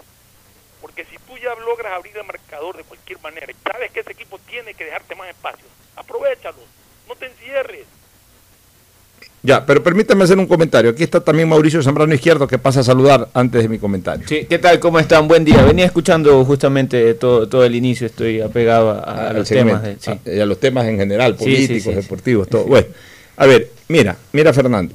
[0.81, 4.13] Porque si tú ya logras abrir el marcador de cualquier manera y sabes que ese
[4.13, 5.65] equipo tiene que dejarte más espacio,
[5.97, 6.59] aprovechalo,
[7.09, 7.87] no te encierres.
[9.43, 10.91] Ya, pero permítame hacer un comentario.
[10.91, 14.27] Aquí está también Mauricio Zambrano Izquierdo que pasa a saludar antes de mi comentario.
[14.29, 14.79] Sí, ¿qué tal?
[14.81, 15.27] ¿Cómo están?
[15.29, 15.63] Buen día.
[15.63, 19.81] Venía escuchando justamente todo, todo el inicio, estoy apegado a, a al los segmento.
[19.83, 20.03] temas.
[20.05, 20.37] de- sí.
[20.37, 21.95] Y a los temas en general, Sí, sí, políticos, sí, sí.
[21.95, 22.65] deportivos, todo.
[22.65, 22.89] Bueno,
[23.37, 24.95] a ver, mira, mira Fernando.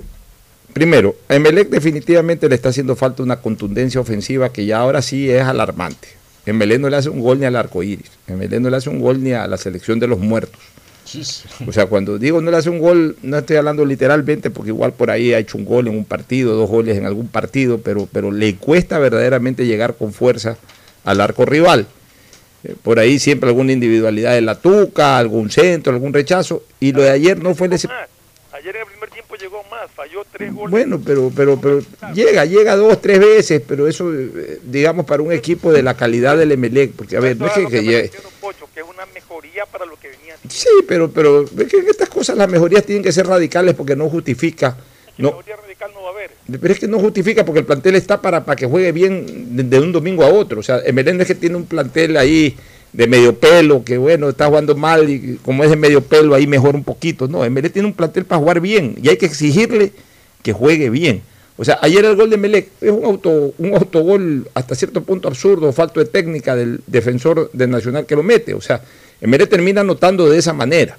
[0.74, 5.30] Primero, a Emelec definitivamente le está haciendo falta una contundencia ofensiva que ya ahora sí
[5.30, 6.08] es alarmante.
[6.46, 8.10] Emelec no le hace un gol ni al arco iris.
[8.28, 10.60] Emelec no le hace un gol ni a la selección de los muertos.
[11.68, 14.94] O sea, cuando digo no le hace un gol, no estoy hablando literalmente, porque igual
[14.94, 18.08] por ahí ha hecho un gol en un partido, dos goles en algún partido, pero,
[18.12, 20.58] pero le cuesta verdaderamente llegar con fuerza
[21.04, 21.86] al arco rival.
[22.64, 26.64] Eh, Por ahí siempre alguna individualidad de la tuca, algún centro, algún rechazo.
[26.80, 27.88] Y lo de ayer no fue Más.
[28.64, 30.72] Ayer en el primer tiempo llegó más, falló tres goles.
[30.72, 31.82] Bueno, pero, pero, pero
[32.14, 36.38] llega, llega dos, tres veces, pero eso, eh, digamos, para un equipo de la calidad
[36.38, 39.66] del Emelec, porque a ver, no es que, que llegue- Pocho, que es una mejoría
[39.66, 40.36] para lo que venía.
[40.48, 43.98] Sí, pero, pero es que en estas cosas las mejorías tienen que ser radicales porque
[43.98, 44.78] no justifica.
[45.18, 46.32] No, Mejoría radical no va a haber.
[46.62, 49.64] pero es que no justifica porque el plantel está para, para que juegue bien de,
[49.64, 50.62] de un domingo a otro.
[50.62, 52.56] O sea, Emelec no es que tiene un plantel ahí
[52.94, 56.48] de medio pelo, que bueno, está jugando mal y como es de medio pelo ahí
[56.48, 57.28] mejor un poquito.
[57.28, 59.92] No, Emelec tiene un plantel para jugar bien y hay que exigirle
[60.44, 61.22] que juegue bien.
[61.58, 65.28] O sea, ayer el gol de Emelec es un, auto, un autogol hasta cierto punto
[65.28, 68.54] absurdo, falto de técnica del defensor del Nacional que lo mete.
[68.54, 68.82] O sea,
[69.22, 70.98] Emelec termina anotando de esa manera.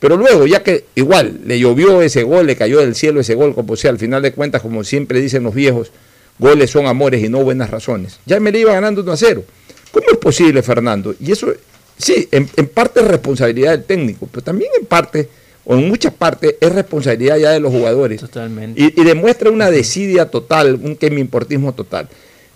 [0.00, 3.54] Pero luego, ya que igual le llovió ese gol, le cayó del cielo ese gol,
[3.54, 5.90] como sea, al final de cuentas, como siempre dicen los viejos,
[6.38, 8.20] goles son amores y no buenas razones.
[8.24, 9.44] Ya me le iba ganando 1 a 0.
[9.92, 11.14] ¿Cómo es posible, Fernando?
[11.20, 11.52] Y eso,
[11.96, 15.28] sí, en, en parte es responsabilidad del técnico, pero también en parte,
[15.64, 18.20] o en muchas partes, es responsabilidad ya de los jugadores.
[18.20, 18.80] Totalmente.
[18.80, 22.08] Y, y demuestra una desidia total, un quemimportismo total.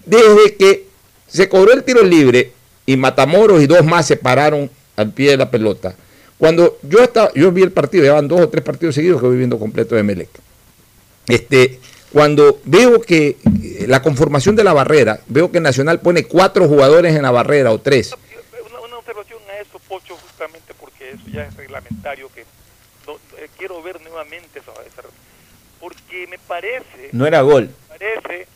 [0.05, 0.87] Desde que
[1.27, 2.53] se cobró el tiro libre
[2.85, 5.95] y Matamoros y dos más se pararon al pie de la pelota.
[6.37, 9.37] Cuando yo estaba, yo vi el partido, llevan dos o tres partidos seguidos que voy
[9.37, 10.29] viendo completo de Melec.
[11.29, 11.79] Este,
[12.13, 17.15] cuando veo que eh, la conformación de la barrera, veo que Nacional pone cuatro jugadores
[17.17, 18.15] en la barrera o tres.
[18.71, 22.45] Una, una observación a eso, Pocho, justamente porque eso ya es reglamentario, que
[23.07, 25.09] no- eh, quiero ver nuevamente esa, esa-
[25.81, 27.71] porque me parece, No era gol.
[27.89, 28.47] parece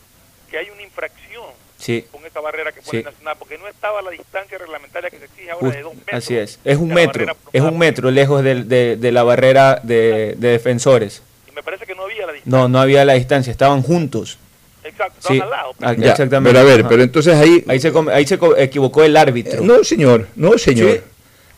[0.49, 1.43] que hay una infracción
[1.77, 2.05] Sí.
[2.11, 3.03] con esa barrera que pone Sí.
[3.03, 6.13] Nacional, porque no estaba la distancia reglamentaria que se exige ahora de dos metros.
[6.23, 6.59] Así es.
[6.63, 7.25] Es un de metro.
[7.53, 11.21] Es un metro lejos del- de, de la barrera de, de defensores.
[11.47, 11.93] Y me parece que
[12.27, 12.59] la distancia.
[12.59, 14.37] No, no había la distancia, estaban juntos.
[14.83, 15.73] Exacto, Sí, estaban al lado.
[15.81, 16.49] ah, Ya, exactamente.
[16.49, 16.89] pero a ver, Ajá.
[16.89, 19.61] pero entonces ahí- Ahí se, ahí se equivocó el árbitro.
[19.63, 20.91] No, señor, no, señor.
[20.91, 21.01] Sí.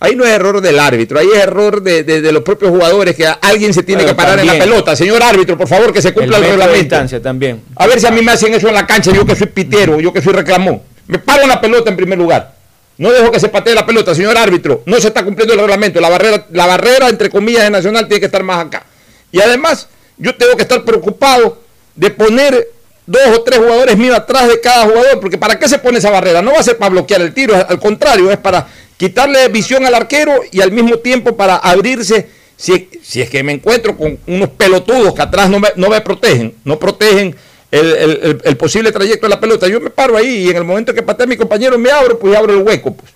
[0.01, 3.15] Ahí no es error del árbitro, ahí es error de, de- de los propios jugadores
[3.17, 4.95] que alguien se tiene que parar en la pelota.
[4.95, 6.79] Señor árbitro, por favor, que se cumpla el, de reglamento.
[6.81, 7.61] distancia también.
[7.75, 9.99] A ver si a mí me hacen eso en la cancha, yo que soy pitero,
[9.99, 10.81] yo que soy reclamón.
[11.07, 12.55] Me paro en la pelota en primer lugar.
[12.97, 14.83] No dejo que se patee la pelota, señor árbitro.
[14.85, 15.99] No se está cumpliendo el reglamento.
[16.01, 18.85] La barrera, la barrera entre comillas, de Nacional tiene que estar más acá.
[19.31, 19.87] Y además,
[20.19, 21.57] yo tengo que estar preocupado
[21.95, 22.69] de poner
[23.07, 26.11] dos o tres jugadores míos atrás de cada jugador, porque ¿para qué se pone esa
[26.11, 26.41] barrera?
[26.43, 28.67] No va a ser para bloquear el tiro, al contrario, es para
[28.97, 33.53] quitarle visión al arquero y al mismo tiempo para abrirse si, si es que me
[33.53, 37.35] encuentro con unos pelotudos que atrás no me, no me protegen, no protegen
[37.71, 39.67] el, el- posible trayecto de la pelota.
[39.67, 42.35] Yo me paro ahí y en el momento que patea mi compañero me abro, pues
[42.35, 42.93] abro el hueco.
[42.93, 43.11] Pues.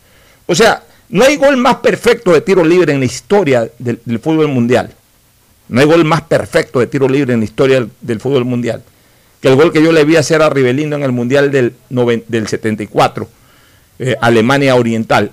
[0.45, 4.47] O sea, no hay gol más perfecto de tiro libre en la historia del fútbol
[4.47, 4.91] mundial.
[5.70, 8.84] No hay gol más perfecto de tiro libre en la historia del, fútbol mundial
[9.43, 12.47] que el gol que yo le vi hacer a Rivelino en el Mundial del, del
[12.47, 13.28] 74,
[13.99, 15.32] eh, Alemania Oriental.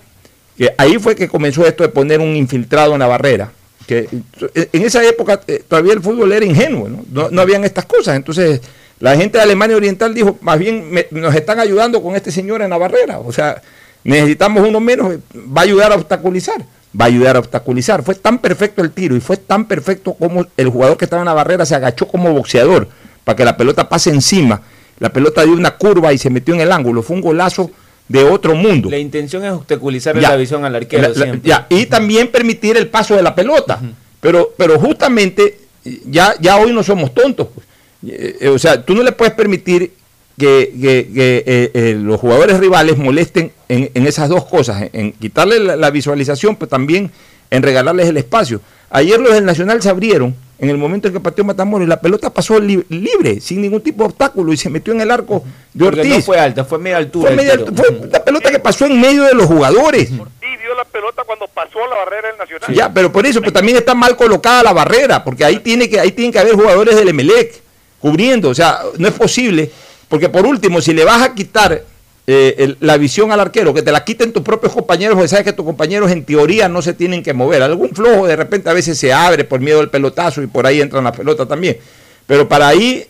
[0.58, 3.52] Que ahí fue que comenzó esto de poner un infiltrado en la barrera,
[3.86, 4.08] Que,
[4.54, 7.30] eh, en esa época eh, todavía el fútbol era ingenuo, ¿no?
[7.30, 8.16] No, habían estas cosas.
[8.16, 8.60] Entonces
[8.98, 12.70] la gente de Alemania Oriental dijo, más bien nos están ayudando con este señor en
[12.70, 13.20] la barrera.
[13.20, 13.62] O sea,
[14.02, 16.64] necesitamos uno menos, va a ayudar a obstaculizar.
[16.98, 18.02] Va a ayudar a obstaculizar.
[18.02, 21.26] Fue tan perfecto el tiro y fue tan perfecto como el jugador que estaba en
[21.26, 22.88] la barrera se agachó como boxeador
[23.24, 24.60] para que la pelota pase encima.
[24.98, 27.02] La pelota dio una curva y se metió en el ángulo.
[27.02, 27.70] Fue un golazo
[28.08, 28.90] de otro mundo.
[28.90, 30.30] La intención es obstaculizar Ya.
[30.30, 31.48] la visión al arquero La- la- siempre.
[31.48, 33.80] ya, y también permitir el paso de la pelota.
[34.20, 35.58] pero, pero justamente
[36.06, 37.46] ya, ya hoy no somos tontos.
[37.54, 37.66] pues.
[38.08, 39.92] Eh, eh, o sea, tú no le puedes permitir
[40.40, 44.90] que, que- que, eh, eh, los jugadores rivales molesten en, en esas dos cosas, en,
[44.92, 47.12] en quitarle la, la visualización, pero también
[47.50, 48.60] en regalarles el espacio.
[48.90, 52.00] Ayer los del Nacional se abrieron en el momento en que pateó Matamoros y la
[52.00, 55.44] pelota pasó li- libre, sin ningún tipo de obstáculo y se metió en el arco
[55.72, 56.16] de Porque Ortiz.
[56.16, 57.28] no fue alta, fue media altura.
[57.28, 60.10] Fue, media- fue la pelota que pasó en medio de los jugadores.
[60.10, 62.74] Y vio la pelota cuando pasó la barrera del Nacional.
[62.74, 65.98] Ya, pero por eso, pues también está mal colocada la barrera, porque ahí tiene que,
[66.00, 67.60] ahí tienen que haber jugadores del Emelec
[68.00, 69.70] cubriendo, o sea, no es posible,
[70.10, 71.84] porque por último, si le vas a quitar
[72.26, 75.52] eh, la visión al arquero, que te la quiten tus propios compañeros, porque sabes que
[75.52, 77.62] tus compañeros en teoría no se tienen que mover.
[77.62, 80.80] Algún flojo de repente a veces se abre por miedo al pelotazo y por ahí
[80.80, 81.78] entran las pelotas también.
[82.26, 83.06] Pero para ahí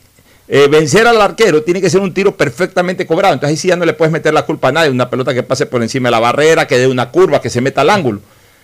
[0.46, 3.32] eh, vencer al arquero tiene que ser un tiro perfectamente cobrado.
[3.32, 4.90] Entonces ahí sí ya no le puedes meter la culpa a nadie.
[4.90, 7.62] Una pelota que pase por encima de la barrera, que dé una curva, que se
[7.62, 8.20] meta al ángulo.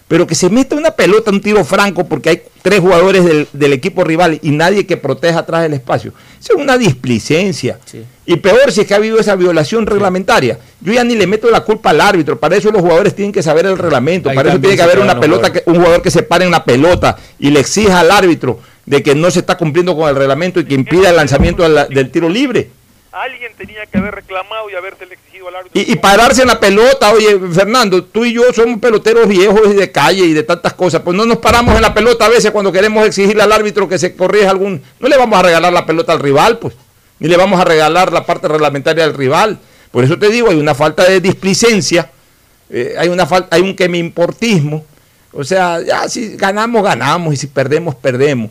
[0.08, 4.04] Pero que se meta una pelota, un tiro franco, porque hay tres jugadores del, equipo
[4.04, 6.12] rival y nadie que proteja atrás del espacio.
[6.40, 7.78] Eso es una displicencia.
[8.28, 10.58] Y peor si es que ha habido esa violación reglamentaria.
[10.80, 12.38] Yo ya ni le meto la culpa al árbitro.
[12.40, 14.28] Para eso los jugadores tienen que saber el reglamento.
[14.28, 16.50] Ahí para eso tiene que haber una pelota, que, un jugador que se pare en
[16.50, 20.16] la pelota y le exija al árbitro de que no se está cumpliendo con el
[20.16, 22.70] reglamento y que impida el lanzamiento de la- del tiro libre.
[23.12, 25.80] Alguien tenía que haber reclamado y habérsele exigido al árbitro.
[25.80, 29.72] Y, y pararse en la pelota, oye, Fernando, tú y yo somos peloteros viejos y
[29.74, 32.50] de calle y de tantas cosas, pues no nos paramos en la pelota a veces
[32.50, 34.82] cuando queremos exigirle al árbitro que se corrija algún...
[35.00, 36.74] No le vamos a regalar la pelota al rival, pues,
[37.18, 39.58] ni le vamos a regalar la parte reglamentaria al rival.
[39.90, 42.10] Por eso te digo, hay una falta de displicencia,
[42.70, 44.84] eh, hay, una hay un que me importismo.
[45.32, 48.50] O sea, ya si ganamos, ganamos y si perdemos, perdemos.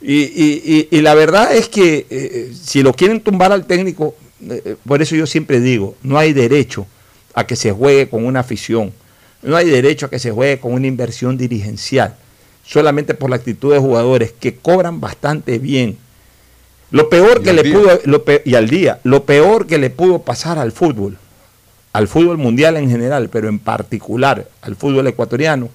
[0.00, 4.14] Y, y- y- y la verdad es que eh, si lo quieren tumbar al técnico,
[4.48, 6.86] eh, por eso yo siempre digo, no hay derecho
[7.34, 8.92] a que se juegue con una afición,
[9.42, 12.14] no hay derecho a que se juegue con una inversión dirigencial,
[12.64, 15.96] solamente por la actitud de jugadores que cobran bastante bien.
[16.90, 17.74] Lo peor que le día.
[17.74, 21.18] pudo, lo pe- y al día, lo peor que le pudo pasar al fútbol,
[21.92, 25.68] al fútbol mundial en general, pero en particular al fútbol ecuatoriano,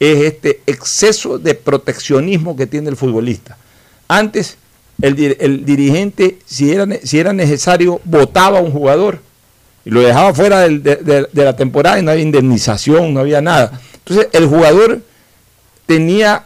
[0.00, 3.56] es este exceso de proteccionismo que tiene el futbolista.
[4.08, 4.56] Antes,
[5.02, 9.20] el, el dirigente, si era, si era necesario, votaba a un jugador
[9.84, 13.20] y lo dejaba fuera del- de, de- de la temporada y no había indemnización, no
[13.20, 13.78] había nada.
[13.98, 15.00] Entonces, el jugador
[15.86, 16.44] tenía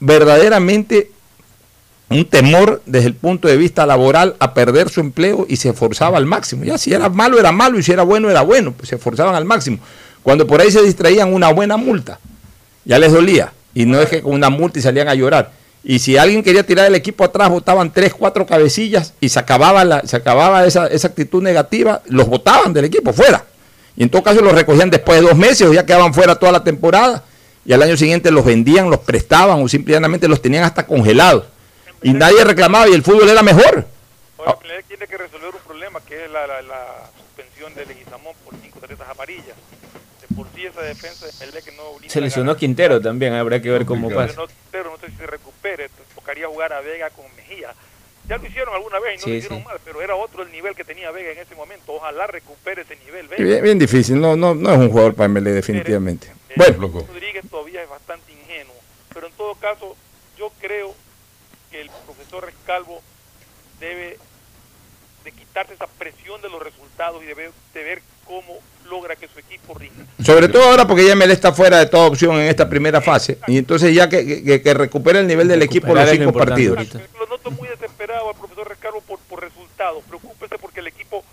[0.00, 1.10] verdaderamente
[2.08, 6.18] un temor desde el punto de vista laboral a perder su empleo y se esforzaba
[6.18, 6.64] al máximo.
[6.64, 9.34] Ya si era malo era malo y si era bueno era bueno, pues se esforzaban
[9.34, 9.78] al máximo.
[10.22, 12.18] Cuando por ahí se distraían una buena multa,
[12.84, 13.52] ya les dolía.
[13.74, 15.50] Y no es que con una multa y salían a llorar.
[15.84, 19.84] Y si alguien quería tirar el equipo atrás, votaban tres, cuatro cabecillas y se acababa,
[19.84, 23.44] la, se acababa esa, esa actitud negativa, los votaban del equipo fuera.
[23.96, 26.52] Y en todo caso los recogían después de dos meses o ya quedaban fuera toda
[26.52, 27.24] la temporada.
[27.64, 31.44] Y al año siguiente los vendían, los prestaban o simplemente los tenían hasta congelados.
[32.02, 33.86] Y nadie reclamaba y el fútbol era mejor.
[34.38, 38.34] Ahora Pelé tiene que resolver un problema que es la, la, la suspensión de Leguizamón
[38.44, 39.56] por cinco tarjetas amarillas.
[40.20, 43.70] De por sí esa defensa de Melé que no Se lesionó Quintero también, habrá que
[43.70, 44.34] ver cómo Pero pasa.
[44.40, 47.72] no, pero no sé si se recupere, tocaría jugar a Vega con Mejía.
[48.28, 49.64] Ya lo hicieron alguna vez y no Sí, lo hicieron sí.
[49.64, 51.92] mal, pero era otro el nivel que tenía Vega en ese momento.
[51.94, 53.42] Ojalá recupere ese nivel Vega.
[53.42, 56.32] Bien, bien difícil, no, no, no es un jugador para MLE definitivamente.
[56.56, 58.74] Bueno, Rodríguez todavía es bastante ingenuo,
[59.14, 59.94] pero en todo caso
[60.38, 60.94] yo creo
[62.36, 63.02] el profesor Rescalvo
[63.80, 64.18] debe
[65.24, 68.58] de quitarse esa presión de los resultados y de ver, de ver cómo
[68.88, 70.04] logra que su equipo rinda.
[70.24, 73.38] sobre todo ahora porque ya MLE está fuera de toda opción en esta primera fase.
[73.48, 76.76] Y entonces ya que, que, que recupere el nivel del equipo los cinco partidos.
[76.78, 77.00] ahorita.
[77.18, 80.04] Lo noto muy desesperado al profesor Rescalvo por, por resultados.
[80.04, 81.24] Preocúpese porque el equipo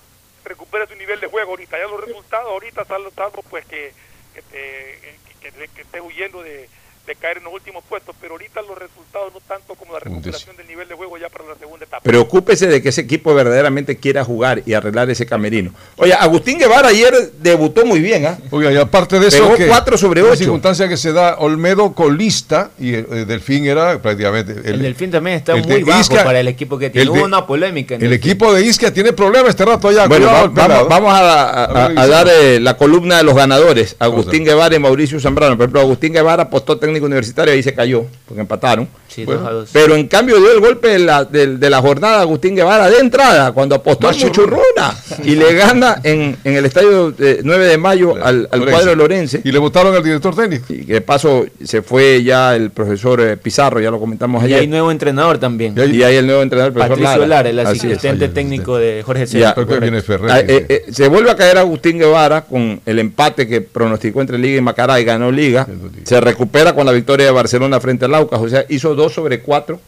[0.43, 1.77] recupere su nivel de juego ahorita.
[1.77, 3.93] Ya los resultados ahorita, salvo, salvo pues que,
[4.33, 4.99] que, te-
[5.41, 6.67] que- que- que estés huyendo de,
[7.05, 10.55] de caer en los últimos puestos, pero ahorita los resultados no tanto como la recuperación
[10.55, 12.01] del nivel de juego ya para la segunda etapa.
[12.01, 15.73] Preocúpese de que ese equipo verdaderamente quiera jugar y arreglar ese camerino.
[15.97, 18.37] Oye, Agustín Guevara ayer debutó muy bien, ¿ah?
[18.51, 20.39] Oiga, y aparte de eso, que cuatro sobre una ocho.
[20.39, 24.53] circunstancia que se da, Olmedo colista y eh, Delfín era prácticamente.
[24.63, 27.03] El Delfín también está el de muy bajo Isca- para el equipo que tiene.
[27.03, 27.95] el Hubo una polémica.
[27.95, 28.31] en El Delfín.
[28.31, 30.07] equipo de Isquia tiene problemas este rato allá.
[30.07, 31.19] Bueno, va- el vamos, vamos a,
[31.49, 33.97] a- A a- dar eh, la columna de los ganadores.
[33.99, 35.57] Agustín Guevara y Mauricio Zambrano.
[35.57, 38.87] Por ejemplo, Agustín Guevara apostó Técnico Universitario, ahí se cayó, porque empataron.
[39.07, 39.69] Sí, Bueno, dos a dos.
[39.73, 42.89] Pero en cambio dio el golpe de la, de, de la jornada a Agustín Guevara
[42.89, 47.65] de entrada, cuando apostó al Muchurruna y le gana en, en el estadio de 9
[47.67, 49.41] de mayo al, al cuadro Lorense.
[49.43, 50.73] Y le votaron al director técnico.
[50.73, 54.45] Y que de paso se fue ya el profesor eh, Pizarro, ya lo comentamos Y
[54.47, 54.59] ayer.
[54.61, 55.75] hay nuevo entrenador también.
[55.77, 57.67] Y hay el nuevo entrenador, el profesor Patricio Lara, el es.
[57.67, 60.21] asistente técnico de Jorge Ya, César.
[60.29, 64.37] Ah, eh, eh, se vuelve a caer Agustín Guevara con el empate que pronosticó entre
[64.39, 65.67] Liga y Macará y ganó Liga.
[66.03, 69.39] Se recupera con la victoria de Barcelona frente al Aucas, o sea, hizo 2 sobre
[69.39, 69.79] 4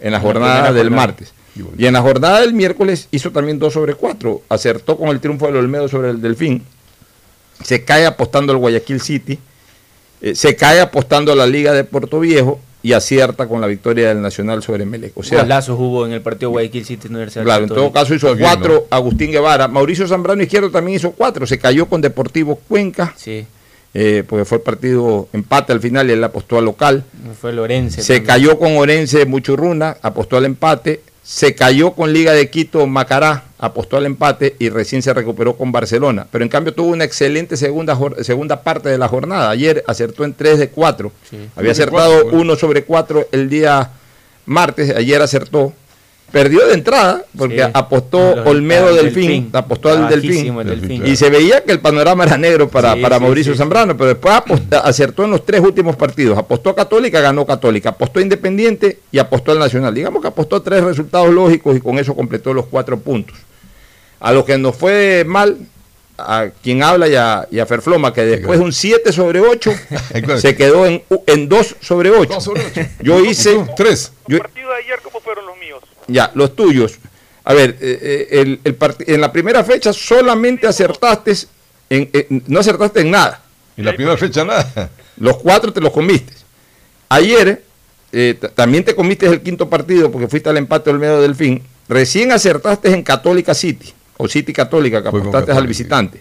[0.00, 1.06] en la jornada del jornada.
[1.06, 1.32] martes.
[1.76, 4.42] Y en la jornada del miércoles hizo también 2 sobre 4.
[4.48, 6.62] Acertó con el triunfo del Olmedo sobre el Delfín.
[7.62, 9.38] Se cae apostando al Guayaquil City.
[10.22, 14.08] Eh, se cae apostando a la Liga de Puerto Viejo y acierta con la victoria
[14.08, 15.18] del Nacional sobre Melec.
[15.18, 18.34] O sea, Golazos hubo en el partido Guayaquil City Universidad Claro, en todo caso hizo
[18.38, 19.68] cuatro Agustín Guevara.
[19.68, 21.46] Mauricio Zambrano Izquierdo también hizo cuatro.
[21.46, 23.14] Se cayó con Deportivo Cuenca.
[23.94, 27.04] Eh, porque fue el partido empate al final y él apostó al local.
[27.40, 28.02] Fue Lorense.
[28.02, 28.26] Se también.
[28.26, 31.02] cayó con Orense Muchurruna, apostó al empate.
[31.22, 35.72] Se cayó con Liga de Quito Macará, apostó al empate y recién se recuperó con
[35.72, 36.26] Barcelona.
[36.30, 39.50] Pero en cambio tuvo una excelente segunda, segunda parte de la jornada.
[39.50, 41.12] Ayer acertó en 3 de 4.
[41.54, 42.52] Había acertado cuatro, bueno.
[42.52, 43.90] 1 sobre 4 el día
[44.46, 45.72] martes, ayer acertó.
[46.30, 47.70] Perdió de entrada porque Sí.
[47.72, 49.50] apostó Los- Olmedo Delfín, Delfín.
[49.54, 51.06] apostó al Delfín.
[51.06, 53.54] Y se veía que el panorama era negro para, Sí, para sí, Mauricio.
[53.56, 56.36] Zambrano, pero después aposta- acertó en los tres últimos partidos.
[56.36, 57.88] Apostó a Católica, ganó Católica.
[57.90, 59.94] Apostó a Independiente y apostó al Nacional.
[59.94, 63.36] Digamos que apostó tres resultados lógicos y con eso completó los cuatro puntos.
[64.20, 65.56] A lo que nos fue mal,
[66.18, 69.70] a quien habla y a, y a Ferfloma, que después de un 7 sobre 8
[70.40, 72.38] se quedó en, en 2 sobre 8.
[73.02, 74.12] Yo hice tres.
[74.26, 75.20] Yo, partido de ayer, ¿cómo?
[76.08, 76.98] Ya, los tuyos.
[77.44, 78.76] A ver, eh, eh, el,
[79.06, 81.32] en la primera fecha solamente acertaste,
[81.88, 83.40] en, en- no acertaste en nada.
[83.76, 84.90] En la primera fecha nada.
[85.16, 86.32] Los cuatro te los comiste.
[87.08, 87.62] Ayer
[88.12, 91.62] eh, también te comiste el quinto partido porque fuiste al empate del medio del fin.
[91.88, 96.20] Recién acertaste en Católica City, o City Católica, que apostaste al visitante.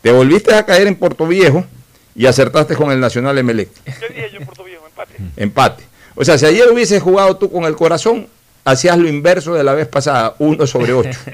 [0.00, 1.64] Te volviste a caer en Puerto Viejo
[2.14, 3.68] y acertaste con el Nacional Emelec.
[3.84, 4.86] ¿Qué dije yo en Puerto Viejo?
[4.86, 5.14] Empate.
[5.36, 5.84] Empate.
[6.14, 8.26] O sea, si ayer hubieses jugado tú con el corazón,
[8.64, 11.18] hacías lo inverso de la vez pasada, uno sobre ocho.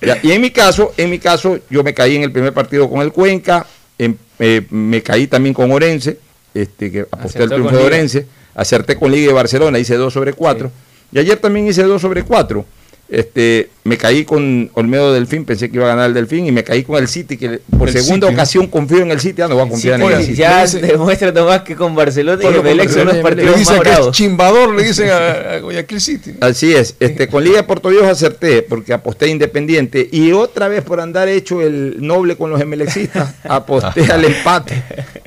[0.00, 2.88] Ya, y en mi caso, en mi caso, yo me caí en el primer partido
[2.88, 3.66] con el Cuenca,
[3.98, 6.20] em- eh, me caí también con Orense,
[6.54, 7.82] este, que aposté Acertó triunfo de.
[7.82, 10.70] Orense, acerté con Liga de Barcelona, hice 2 sobre 4,
[11.10, 12.64] y ayer también hice 2 sobre 4.
[13.08, 16.62] Este, me caí con Olmedo Delfín, pensé que iba a ganar el Delfín, y me
[16.62, 19.54] caí con el City, que por El segunda ocasión confío en el City, ya no
[19.54, 20.34] voy a confiar en el City.
[20.36, 23.90] Ya demuestra Tomás que con Barcelona y Emelec son los partidos Le más dicen que
[23.92, 26.34] es chimbador, le dicen a, a Guayaquil City.
[26.40, 30.68] Así es, este, con Liga de Puerto Viejo acerté porque aposté a Independiente y otra
[30.68, 34.82] vez por andar hecho el noble con los emelexistas, aposté al empate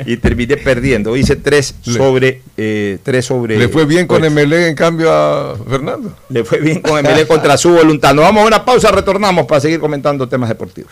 [0.05, 1.17] y terminé perdiendo.
[1.17, 4.21] Hice 3 Le- sobre eh, tres sobre Le fue bien con.
[4.21, 6.15] MLE en cambio a Fernando.
[6.29, 8.13] Le fue bien con MLE contra su voluntad.
[8.13, 10.91] Nos vamos a una pausa, retornamos para seguir comentando temas deportivos.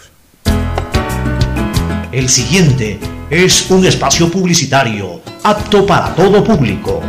[2.11, 2.99] El siguiente
[3.29, 7.01] es un espacio publicitario apto para todo público.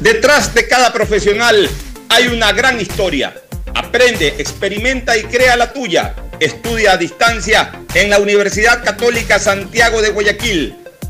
[0.00, 1.68] Detrás de cada profesional
[2.08, 3.34] hay una gran historia.
[3.74, 6.14] Aprende, experimenta y crea la tuya.
[6.40, 10.79] Estudia a distancia en la Universidad Católica Santiago de Guayaquil.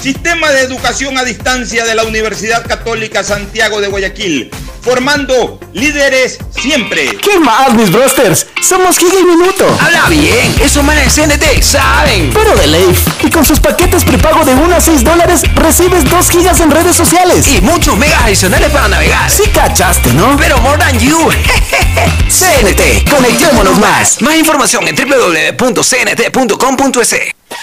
[0.00, 4.48] Sistema de educación a distancia de la Universidad Católica Santiago de Guayaquil,
[4.80, 7.16] formando líderes siempre.
[7.16, 8.46] ¿Qué más, mis brosters?
[8.62, 9.66] Somos Giga y Minuto.
[9.80, 12.30] Habla bien, esos manes de CNT saben.
[12.32, 13.00] Pero de Leif.
[13.24, 16.94] Y con sus paquetes prepago de 1 a 6 dólares, recibes 2 gigas en redes
[16.94, 17.48] sociales.
[17.48, 19.28] Y muchos megas adicionales para navegar.
[19.28, 20.36] Sí cachaste, ¿no?
[20.36, 21.18] Pero more than you.
[22.28, 24.22] CNT, conectémonos más.
[24.22, 25.78] Más información en www.cnt.com.es.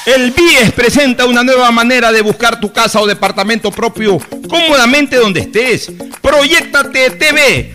[0.05, 5.39] El BIES presenta una nueva manera de buscar tu casa o departamento propio cómodamente donde
[5.39, 5.91] estés.
[6.21, 7.74] Proyectate TV,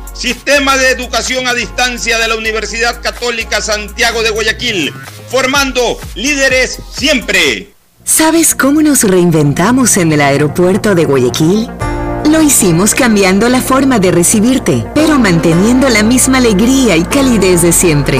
[0.13, 4.93] Sistema de Educación a Distancia de la Universidad Católica Santiago de Guayaquil,
[5.29, 7.73] formando líderes siempre.
[8.03, 11.69] ¿Sabes cómo nos reinventamos en el aeropuerto de Guayaquil?
[12.29, 17.71] Lo hicimos cambiando la forma de recibirte, pero manteniendo la misma alegría y calidez de
[17.71, 18.19] siempre.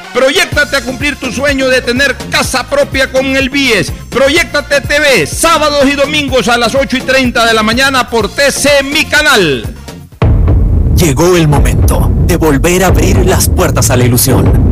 [0.13, 3.91] Proyectate a cumplir tu sueño de tener casa propia con el BIES.
[4.09, 8.83] Proyectate TV, sábados y domingos a las 8 y 30 de la mañana por TC
[8.83, 9.65] Mi Canal.
[10.95, 14.70] Llegó el momento de volver a abrir las puertas a la ilusión,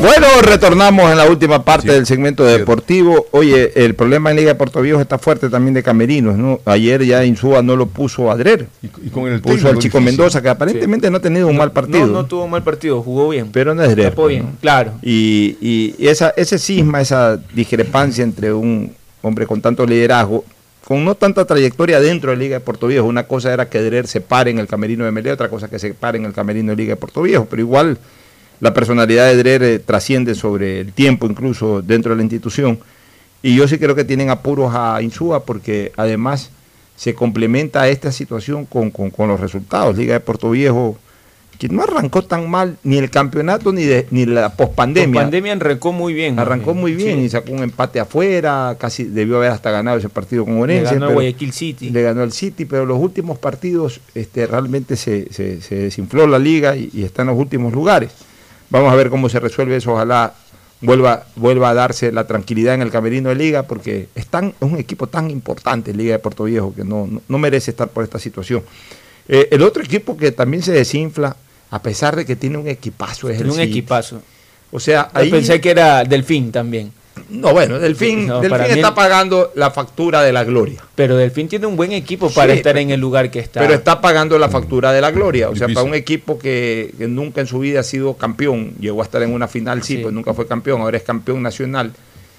[0.00, 3.26] Bueno, retornamos en la última parte del segmento deportivo.
[3.32, 6.60] Oye, el problema en Liga de Puerto Viejo está fuerte también de camerinos, ¿no?
[6.64, 8.68] Ayer ya Insúa no lo puso a Drer.
[8.80, 10.02] Y, con el puso al Chico difícil.
[10.18, 12.06] Mendoza, que aparentemente no, ha tenido un mal partido.
[12.06, 13.50] No, no tuvo mal partido, jugó bien.
[13.50, 14.10] Pero no es Drer.
[14.10, 14.92] Tapó bien, claro.
[15.02, 18.92] Y, y- esa, ese cisma, esa discrepancia entre un
[19.22, 20.44] hombre con tanto liderazgo,
[20.84, 24.06] con no tanta trayectoria dentro de Liga de Puerto Viejo, una cosa era que Drer
[24.06, 26.70] se pare en el camerino de Melé, otra cosa que se pare en el camerino
[26.70, 27.98] de Liga de Puerto Viejo, pero igual
[28.60, 32.78] la personalidad de Drer eh, trasciende sobre el tiempo incluso dentro de la institución.
[33.42, 36.50] Y yo sí creo que tienen apuros a Insúa porque además
[36.96, 39.96] se complementa esta situación con, con- con los resultados.
[39.96, 40.98] Liga de Puerto Viejo
[41.56, 45.20] que no arrancó tan mal ni el campeonato ni, de, ni la pospandemia.
[45.22, 46.38] La pandemia arrancó muy bien.
[46.38, 47.24] Arrancó muy bien Sí.
[47.24, 50.94] y sacó un empate afuera, casi debió haber hasta ganado ese partido con Le Orense.
[50.94, 51.90] ganó a pero- Guayaquil City.
[51.90, 56.38] Le ganó el City, pero los últimos partidos este, realmente se, se- se desinfló la
[56.38, 58.10] liga y, y está en los últimos lugares.
[58.70, 60.34] Vamos a ver cómo se resuelve eso, ojalá
[60.80, 64.54] vuelva, vuelva a darse la tranquilidad en el camerino de liga, porque es, tan- es
[64.60, 68.04] un equipo tan importante, Liga de Puerto Viejo, que no, no, no merece estar por
[68.04, 68.62] esta situación.
[69.26, 71.36] Eh, el otro equipo que también se desinfla,
[71.70, 73.78] a pesar de que tiene un equipazo, es Tiene el un City.
[73.78, 74.22] equipazo.
[74.70, 75.30] O sea, Yo ahí...
[75.30, 76.92] pensé que era Delfín también.
[77.28, 80.82] No, bueno, Delfín, No, Delfín está el- pagando la factura de la gloria.
[80.94, 83.60] Pero Delfín tiene un buen equipo para Sí, estar en el lugar que está.
[83.60, 85.48] Pero está pagando la factura de la gloria.
[85.48, 85.74] O sea, Difícil.
[85.74, 89.22] para un equipo que, que nunca en su vida ha sido campeón, llegó a estar
[89.22, 91.92] en una final, sí, pues nunca fue campeón, ahora es campeón nacional.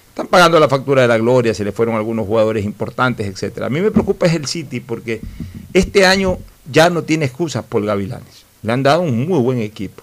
[0.08, 3.66] Están pagando la factura de la gloria, se le fueron algunos jugadores importantes, etcétera.
[3.66, 5.20] A mí me preocupa es el City porque
[5.72, 6.38] este año
[6.70, 8.44] ya no tiene excusas por Gavilanes.
[8.62, 10.02] Le han dado un muy buen equipo.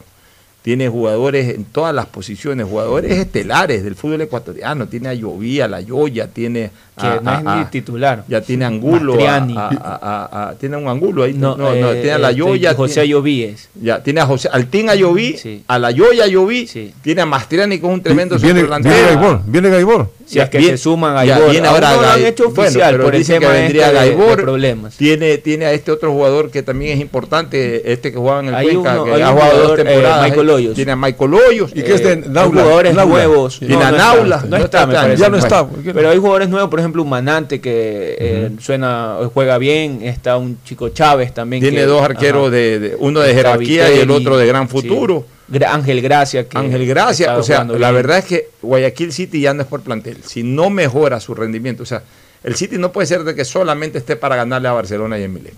[0.68, 4.90] Tiene jugadores en todas las posiciones, jugadores estelares del fútbol ecuatoriano.
[4.90, 8.24] Tiene a Llovía, la Yoya, tiene que a, no es a- ni a- titular.
[8.28, 9.14] ya tiene Angulo.
[9.14, 9.56] a- Mastriani.
[9.58, 10.00] a- a-
[10.32, 11.34] a- a- tiene un Angulo ahí.
[11.34, 12.74] No, No, no, eh, tiene a la este, Yoya.
[12.74, 13.70] José tiene- Ayovíes.
[13.82, 15.36] Ya, tiene a José, al Team Ayoví,
[15.68, 16.68] a la Yoya Ayoví,
[17.02, 20.10] tiene a Mastriani con un tremendo Viene, viene Gaibor, viene Gaibor.
[20.26, 21.52] Si es que Viene- se suman a ya, Gaibor.
[21.52, 23.86] viene ahora no lo han hecho bueno, oficial pero por el dicen tema que vendría
[23.88, 24.42] este de- de Gaibor.
[24.42, 24.98] problemas.
[24.98, 28.56] Tiene, tiene a este otro jugador que también es importante, este que jugaba en el
[28.56, 30.24] Hay Cuenca, uno- que hay ha jugado dos eh, temporadas.
[30.30, 30.76] Michael Hoyos.
[30.76, 31.72] Tiene a Michael Hoyos.
[31.74, 32.62] ¿Y qué es de Eh, Naula?
[32.62, 33.60] Jugadores nuevos.
[33.60, 33.98] Tiene a está.
[33.98, 34.44] Naula.
[34.50, 35.62] No está, está, ya no está.
[35.62, 40.00] Bueno, Pero hay jugadores nuevos, por ejemplo, un Manante que eh, suena, juega bien.
[40.04, 41.62] Está un chico Chávez también.
[41.62, 42.52] Tiene que- dos arqueros, ajá.
[42.52, 45.26] de, de- uno de jerarquía y el otro de gran futuro.
[45.68, 46.48] Ángel Gracia.
[46.48, 47.94] Que Ángel Gracia, o sea, la bien.
[47.94, 50.18] verdad es que Guayaquil City ya no es por plantel.
[50.26, 52.04] Si no mejora su rendimiento, o sea,
[52.44, 55.54] el City no puede ser de que solamente esté para ganarle a Barcelona y Emelec.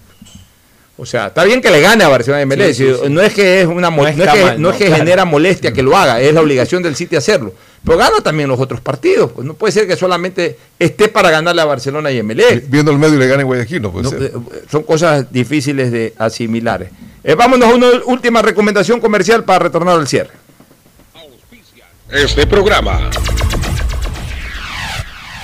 [1.01, 2.73] O sea, está bien que le gane a Barcelona y Emelec.
[2.73, 3.09] Sí, sí.
[3.09, 4.85] No es que es una No es no es que, camal, no es no, que
[4.87, 4.95] claro.
[4.97, 7.53] genera molestia que lo haga, es la obligación del City hacerlo.
[7.85, 9.31] Pero gana también los otros partidos.
[9.31, 12.69] Pues no puede ser que solamente esté para ganarle a Barcelona y Emelec.
[12.69, 14.23] Viendo el medio y le gana en Guayaquil, no puede No, ser.
[14.23, 14.31] eh,
[14.69, 16.89] son cosas difíciles de asimilar.
[17.23, 20.31] Eh, vámonos a una última recomendación comercial para retornar al cierre.
[22.11, 23.09] Este programa.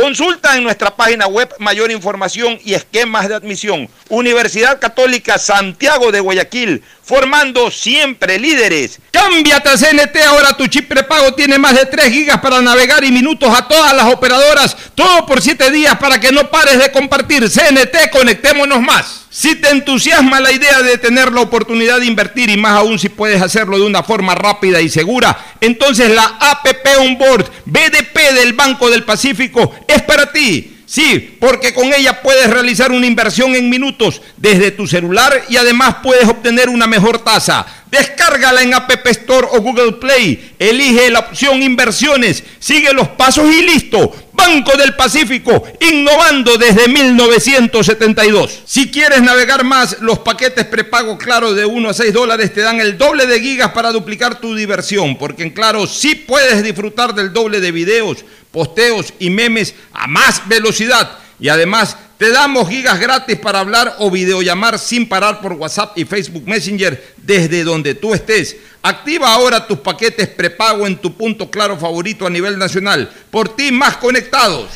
[0.00, 3.88] Consulta en nuestra página web mayor información y esquemas de admisión.
[4.08, 9.00] Universidad Católica Santiago de Guayaquil, formando siempre líderes.
[9.10, 13.10] Cámbiate a CNT, ahora tu chip prepago tiene más de 3 gigas para navegar y
[13.10, 17.50] minutos a todas las operadoras, todo por 7 días para que no pares de compartir.
[17.50, 19.26] CNT, conectémonos más.
[19.30, 23.08] Si te entusiasma la idea de tener la oportunidad de invertir y más aún si
[23.08, 28.90] puedes hacerlo de una forma rápida y segura, entonces la APP Onboard BDP del Banco
[28.90, 30.76] del Pacífico es para ti.
[30.86, 35.96] Sí, porque con ella puedes realizar una inversión en minutos desde tu celular y además
[36.02, 37.66] puedes obtener una mejor tasa.
[37.90, 40.54] Descárgala en App Store o Google Play.
[40.58, 42.44] Elige la opción inversiones.
[42.58, 44.14] Sigue los pasos y listo.
[44.38, 48.62] Banco del Pacífico, innovando desde 1972.
[48.64, 52.80] Si quieres navegar más, los paquetes prepago Claro de 1 a 6 dólares te dan
[52.80, 57.32] el doble de gigas para duplicar tu diversión, porque en Claro sí puedes disfrutar del
[57.32, 61.18] doble de videos, posteos y memes a más velocidad.
[61.40, 66.04] Y además te damos gigas gratis para hablar o videollamar sin parar por WhatsApp y
[66.04, 68.56] Facebook Messenger desde donde tú estés.
[68.82, 73.08] Activa ahora tus paquetes prepago en tu punto claro favorito a nivel nacional.
[73.30, 74.66] Por ti más conectados.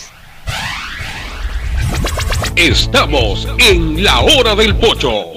[2.55, 5.33] Estamos en la hora del pocho.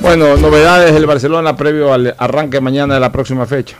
[0.00, 3.76] Bueno, novedades del Barcelona previo al arranque mañana de la próxima fecha.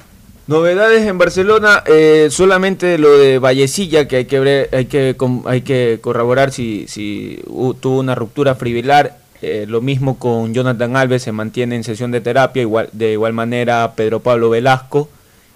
[0.51, 5.15] Novedades en Barcelona, eh, solamente lo de Vallecilla, que hay que ver- hay que,
[5.47, 7.41] hay que corroborar si, si
[7.79, 9.17] tuvo una ruptura fibrilar.
[9.43, 13.33] Eh, lo mismo con Jonathan Alves, se mantiene en sesión de terapia, igual, de igual
[13.33, 15.09] manera Pedro Pablo Velasco.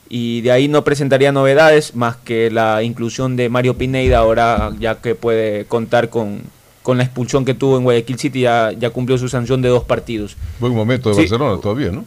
[0.09, 5.01] Y de ahí no presentaría novedades más que la inclusión de Mario Pineida, ahora ya
[5.01, 6.43] que puede contar con,
[6.85, 9.83] con la expulsión que tuvo en Guayaquil City, ya, ya cumplió su sanción de dos
[9.83, 10.37] partidos.
[10.61, 11.21] Buen momento de Sí.
[11.23, 12.05] Barcelona todavía, ¿no?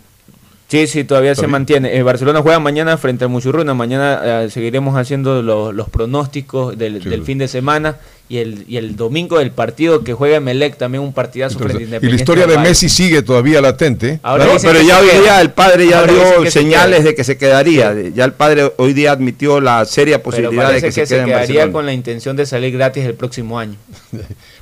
[0.69, 1.52] Sí, sí, todavía se bien.
[1.52, 1.95] mantiene.
[1.95, 3.73] Eh, Barcelona juega mañana frente al Muchurruna.
[3.73, 7.95] Mañana eh, seguiremos haciendo los, los pronósticos del, del fin de semana
[8.27, 11.80] y el, y el domingo del partido que juega Melec, también un partidazo frente a
[11.80, 12.15] Y Independiente.
[12.18, 12.68] la historia de Valle.
[12.68, 14.19] Messi sigue todavía latente.
[14.23, 17.94] Ahora pero ya hoy día el padre ya dio se señales de que se quedaría.
[18.14, 21.19] Ya el padre hoy día admitió la seria posibilidad de que, se que se quede
[21.22, 21.72] en quedaría Barcelona.
[21.72, 23.77] con la intención de salir gratis el próximo año.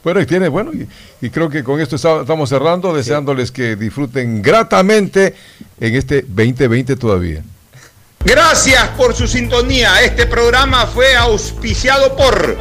[0.06, 0.88] Bueno, y tiene, bueno, y,
[1.26, 5.34] y creo que con esto está- estamos cerrando, deseándoles que disfruten gratamente
[5.80, 7.42] en este 2020 todavía.
[8.24, 10.02] Gracias por su sintonía.
[10.04, 12.56] Este programa fue auspiciado por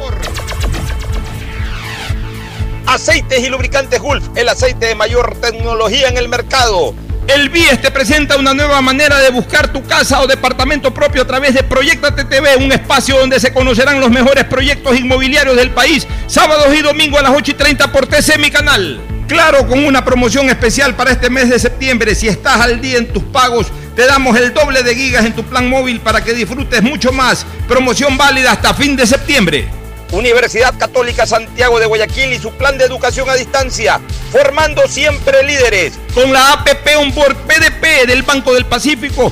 [2.87, 6.95] Aceites y lubricantes Gulf, el aceite de mayor tecnología en el mercado.
[7.27, 11.27] El BIES te presenta una nueva manera de buscar tu casa o departamento propio a
[11.27, 16.05] través de Proyecta TV, un espacio donde se conocerán los mejores proyectos inmobiliarios del país,
[16.27, 19.01] sábados y domingos a las 8 y 30 por TC Mi Canal.
[19.27, 23.11] Claro, con una promoción especial para este mes de septiembre, si estás al día en
[23.11, 26.83] tus pagos, te damos el doble de gigas en tu plan móvil para que disfrutes
[26.83, 27.43] mucho más.
[27.67, 29.67] Promoción válida hasta fin de septiembre.
[30.15, 33.99] Universidad Católica Santiago de Guayaquil y su plan de educación a distancia,
[34.31, 35.99] formando siempre líderes.
[36.13, 39.31] Con la APP Onboard PDP del Banco del Pacífico,